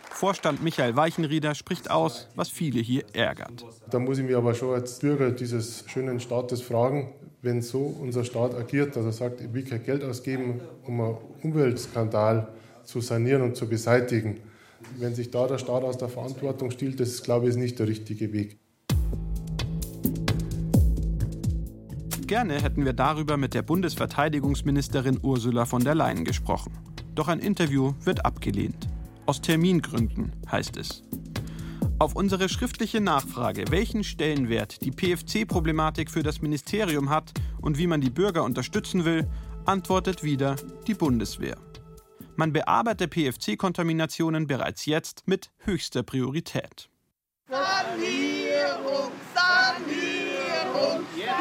Vorstand 0.09 0.61
Michael 0.61 0.97
Weichenrieder 0.97 1.55
spricht 1.55 1.89
aus, 1.89 2.27
was 2.35 2.49
viele 2.49 2.81
hier 2.81 3.05
ärgert. 3.13 3.65
Da 3.89 3.99
muss 3.99 4.17
ich 4.17 4.25
mich 4.25 4.35
aber 4.35 4.53
schon 4.53 4.73
als 4.73 4.99
Bürger 4.99 5.31
dieses 5.31 5.85
schönen 5.87 6.19
Staates 6.19 6.61
fragen, 6.61 7.13
wenn 7.41 7.61
so 7.61 7.79
unser 8.01 8.25
Staat 8.25 8.53
agiert, 8.53 8.97
dass 8.97 9.05
er 9.05 9.13
sagt, 9.13 9.39
ich 9.39 9.53
will 9.53 9.63
kein 9.63 9.81
Geld 9.81 10.03
ausgeben, 10.03 10.59
um 10.85 10.99
einen 10.99 11.17
Umweltskandal 11.41 12.49
zu 12.85 13.01
sanieren 13.01 13.41
und 13.41 13.55
zu 13.55 13.67
beseitigen. 13.67 14.39
Wenn 14.97 15.15
sich 15.15 15.31
da 15.31 15.47
der 15.47 15.57
Staat 15.57 15.83
aus 15.83 15.97
der 15.97 16.09
Verantwortung 16.09 16.71
stiehlt, 16.71 16.99
das 16.99 17.09
ist, 17.09 17.23
glaube 17.23 17.49
ich, 17.49 17.55
nicht 17.55 17.79
der 17.79 17.87
richtige 17.87 18.31
Weg. 18.33 18.57
Gerne 22.27 22.61
hätten 22.61 22.85
wir 22.85 22.93
darüber 22.93 23.37
mit 23.37 23.53
der 23.53 23.61
Bundesverteidigungsministerin 23.61 25.19
Ursula 25.21 25.65
von 25.65 25.83
der 25.83 25.93
Leyen 25.93 26.25
gesprochen. 26.25 26.73
Doch 27.13 27.27
ein 27.27 27.39
Interview 27.39 27.93
wird 28.03 28.25
abgelehnt. 28.25 28.87
Aus 29.27 29.41
Termingründen 29.41 30.31
heißt 30.51 30.77
es. 30.77 31.03
Auf 31.97 32.15
unsere 32.15 32.49
schriftliche 32.49 32.99
Nachfrage, 32.99 33.65
welchen 33.69 34.03
Stellenwert 34.03 34.83
die 34.83 34.91
PFC-Problematik 34.91 36.11
für 36.11 36.23
das 36.23 36.41
Ministerium 36.41 37.09
hat 37.09 37.31
und 37.61 37.77
wie 37.77 37.87
man 37.87 38.01
die 38.01 38.09
Bürger 38.09 38.43
unterstützen 38.43 39.05
will, 39.05 39.27
antwortet 39.65 40.23
wieder 40.23 40.55
die 40.87 40.93
Bundeswehr. 40.93 41.55
Man 42.37 42.51
bearbeitet 42.51 43.11
PFC-Kontaminationen 43.11 44.45
bereits 44.45 44.85
jetzt 44.85 45.25
mit 45.25 45.51
höchster 45.59 46.03
Priorität. 46.03 46.89
Sanierung, 47.47 49.11
Sanierung, 49.33 51.05
wir 51.15 51.31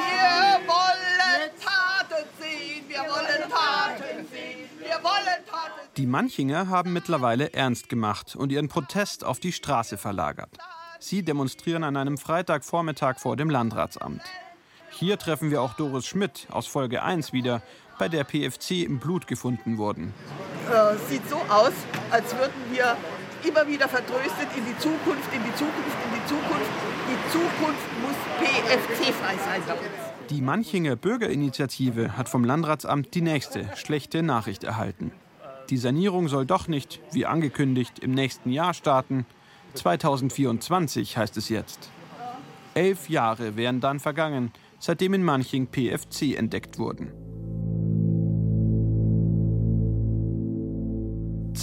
wollen 0.68 1.50
Taten 1.60 2.24
sehen, 2.38 2.84
wir 2.86 3.00
wollen 3.00 3.50
Taten 3.50 4.26
sehen, 4.30 4.68
wir 4.78 5.02
wollen 5.02 5.44
Taten 5.46 5.80
sehen. 5.80 5.94
Die 5.96 6.06
Manchinger 6.06 6.68
haben 6.68 6.92
mittlerweile 6.92 7.52
ernst 7.52 7.88
gemacht 7.88 8.36
und 8.36 8.52
ihren 8.52 8.68
Protest 8.68 9.24
auf 9.24 9.40
die 9.40 9.52
Straße 9.52 9.96
verlagert. 9.96 10.56
Sie 11.00 11.24
demonstrieren 11.24 11.82
an 11.82 11.96
einem 11.96 12.18
Freitagvormittag 12.18 13.18
vor 13.18 13.36
dem 13.36 13.50
Landratsamt. 13.50 14.22
Hier 14.92 15.18
treffen 15.18 15.50
wir 15.50 15.60
auch 15.60 15.74
Doris 15.74 16.06
Schmidt 16.06 16.46
aus 16.50 16.68
Folge 16.68 17.02
1 17.02 17.32
wieder, 17.32 17.62
bei 17.98 18.08
der 18.08 18.24
PFC 18.24 18.84
im 18.84 18.98
Blut 18.98 19.26
gefunden 19.26 19.78
wurden. 19.78 20.12
Äh, 20.70 20.96
sieht 21.10 21.28
so 21.28 21.36
aus, 21.48 21.72
als 22.10 22.34
würden 22.36 22.54
wir 22.70 22.96
immer 23.46 23.66
wieder 23.68 23.88
vertröstet 23.88 24.48
in 24.56 24.64
die 24.64 24.78
Zukunft, 24.78 25.32
in 25.34 25.42
die 25.44 25.54
Zukunft, 25.54 25.96
in 26.04 26.20
die 26.20 26.26
Zukunft. 26.26 26.70
Die 27.08 27.32
Zukunft 27.32 27.88
muss 28.00 28.16
PFC-frei 28.40 29.36
sein 29.44 29.62
bei 29.66 29.74
uns. 29.74 30.30
Die 30.30 30.40
Manchinger 30.40 30.96
Bürgerinitiative 30.96 32.16
hat 32.16 32.30
vom 32.30 32.44
Landratsamt 32.44 33.14
die 33.14 33.20
nächste 33.20 33.68
schlechte 33.76 34.22
Nachricht 34.22 34.64
erhalten. 34.64 35.12
Die 35.70 35.76
Sanierung 35.76 36.28
soll 36.28 36.46
doch 36.46 36.68
nicht, 36.68 37.00
wie 37.12 37.26
angekündigt, 37.26 37.98
im 37.98 38.12
nächsten 38.12 38.50
Jahr 38.50 38.74
starten. 38.74 39.26
2024 39.74 41.16
heißt 41.16 41.36
es 41.36 41.48
jetzt. 41.48 41.90
Elf 42.74 43.08
Jahre 43.08 43.56
wären 43.56 43.80
dann 43.80 44.00
vergangen, 44.00 44.52
seitdem 44.78 45.14
in 45.14 45.22
Manching 45.22 45.66
PFC 45.66 46.36
entdeckt 46.36 46.78
wurden. 46.78 47.23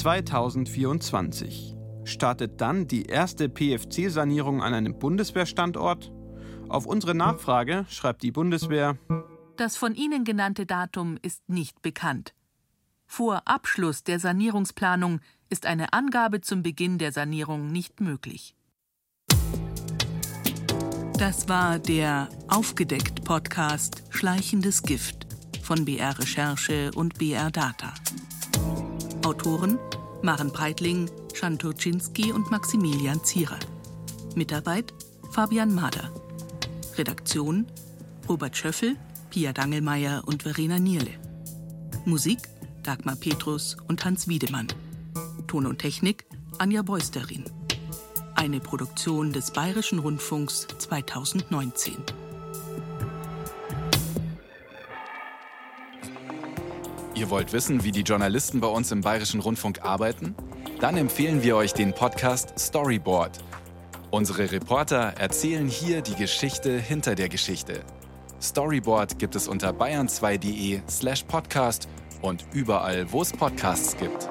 2024 0.02 1.78
startet 2.06 2.60
dann 2.60 2.88
die 2.88 3.04
erste 3.04 3.50
PFC-Sanierung 3.50 4.64
an 4.64 4.74
einem 4.74 4.98
Bundeswehrstandort? 4.98 6.12
Auf 6.70 6.88
unsere 6.88 7.14
Nachfrage 7.14 7.86
schreibt 7.88 8.24
die 8.24 8.32
Bundeswehr, 8.32 8.98
das 9.58 9.78
von 9.78 9.94
Ihnen 9.94 10.24
genannte 10.24 10.66
Datum 10.66 11.20
ist 11.22 11.48
nicht 11.48 11.84
bekannt. 11.84 12.34
Vor 13.06 13.44
Abschluss 13.46 14.04
der 14.04 14.20
Sanierungsplanung 14.20 15.20
ist 15.50 15.68
eine 15.68 15.94
Angabe 15.94 16.42
zum 16.42 16.64
Beginn 16.64 16.98
der 16.98 17.12
Sanierung 17.12 17.72
nicht 17.72 18.02
möglich. 18.02 18.56
Das 21.20 21.48
war 21.48 21.78
der 21.78 22.28
Aufgedeckt 22.48 23.24
Podcast 23.24 24.02
Schleichendes 24.10 24.82
Gift 24.82 25.28
von 25.62 25.86
BR 25.86 26.18
Recherche 26.18 26.90
und 26.96 27.20
BR 27.20 27.52
Data. 27.52 27.94
Autoren 29.24 29.78
Maren 30.24 30.52
Breitling, 30.52 31.10
Schanturczynski 31.34 32.32
und 32.32 32.50
Maximilian 32.50 33.24
Zierer. 33.24 33.60
Mitarbeit 34.36 34.94
Fabian 35.32 35.74
Mader. 35.74 36.12
Redaktion 36.98 37.68
Robert 38.28 38.58
Schöffel, 38.58 38.98
Pia 39.30 39.54
Dangelmeier 39.54 40.24
und 40.26 40.44
Verena 40.44 40.80
Nierle. 40.80 41.12
Musik 42.06 42.40
Dagmar 42.82 43.16
Petrus 43.16 43.78
und 43.88 44.04
Hans 44.06 44.28
Wiedemann. 44.28 44.68
Ton 45.48 45.68
und 45.68 45.80
Technik 45.80 46.26
Anja 46.58 46.82
Beusterin. 46.82 47.46
Eine 48.36 48.60
Produktion 48.60 49.34
des 49.34 49.52
Bayerischen 49.52 50.00
Rundfunks 50.00 50.68
2019. 50.80 51.96
Ihr 57.22 57.30
wollt 57.30 57.54
wissen, 57.54 57.84
wie 57.84 57.92
die 57.92 58.02
Journalisten 58.02 58.62
bei 58.62 58.68
uns 58.68 58.92
im 58.92 59.02
Bayerischen 59.02 59.42
Rundfunk 59.42 59.84
arbeiten? 59.84 60.34
Dann 60.80 60.98
empfehlen 60.98 61.44
wir 61.44 61.56
euch 61.56 61.72
den 61.72 61.94
Podcast 61.94 62.58
Storyboard. 62.58 63.38
Unsere 64.10 64.52
Reporter 64.52 65.14
erzählen 65.20 65.68
hier 65.68 66.02
die 66.02 66.16
Geschichte 66.16 66.80
hinter 66.80 67.14
der 67.14 67.30
Geschichte. 67.30 67.84
Storyboard 68.42 69.20
gibt 69.20 69.36
es 69.36 69.48
unter 69.48 69.70
bayern2.de 69.70 70.82
slash 70.90 71.24
podcast 71.26 71.88
und 72.24 72.44
überall, 72.54 73.12
wo 73.12 73.22
es 73.22 73.32
Podcasts 73.32 73.96
gibt. 73.98 74.28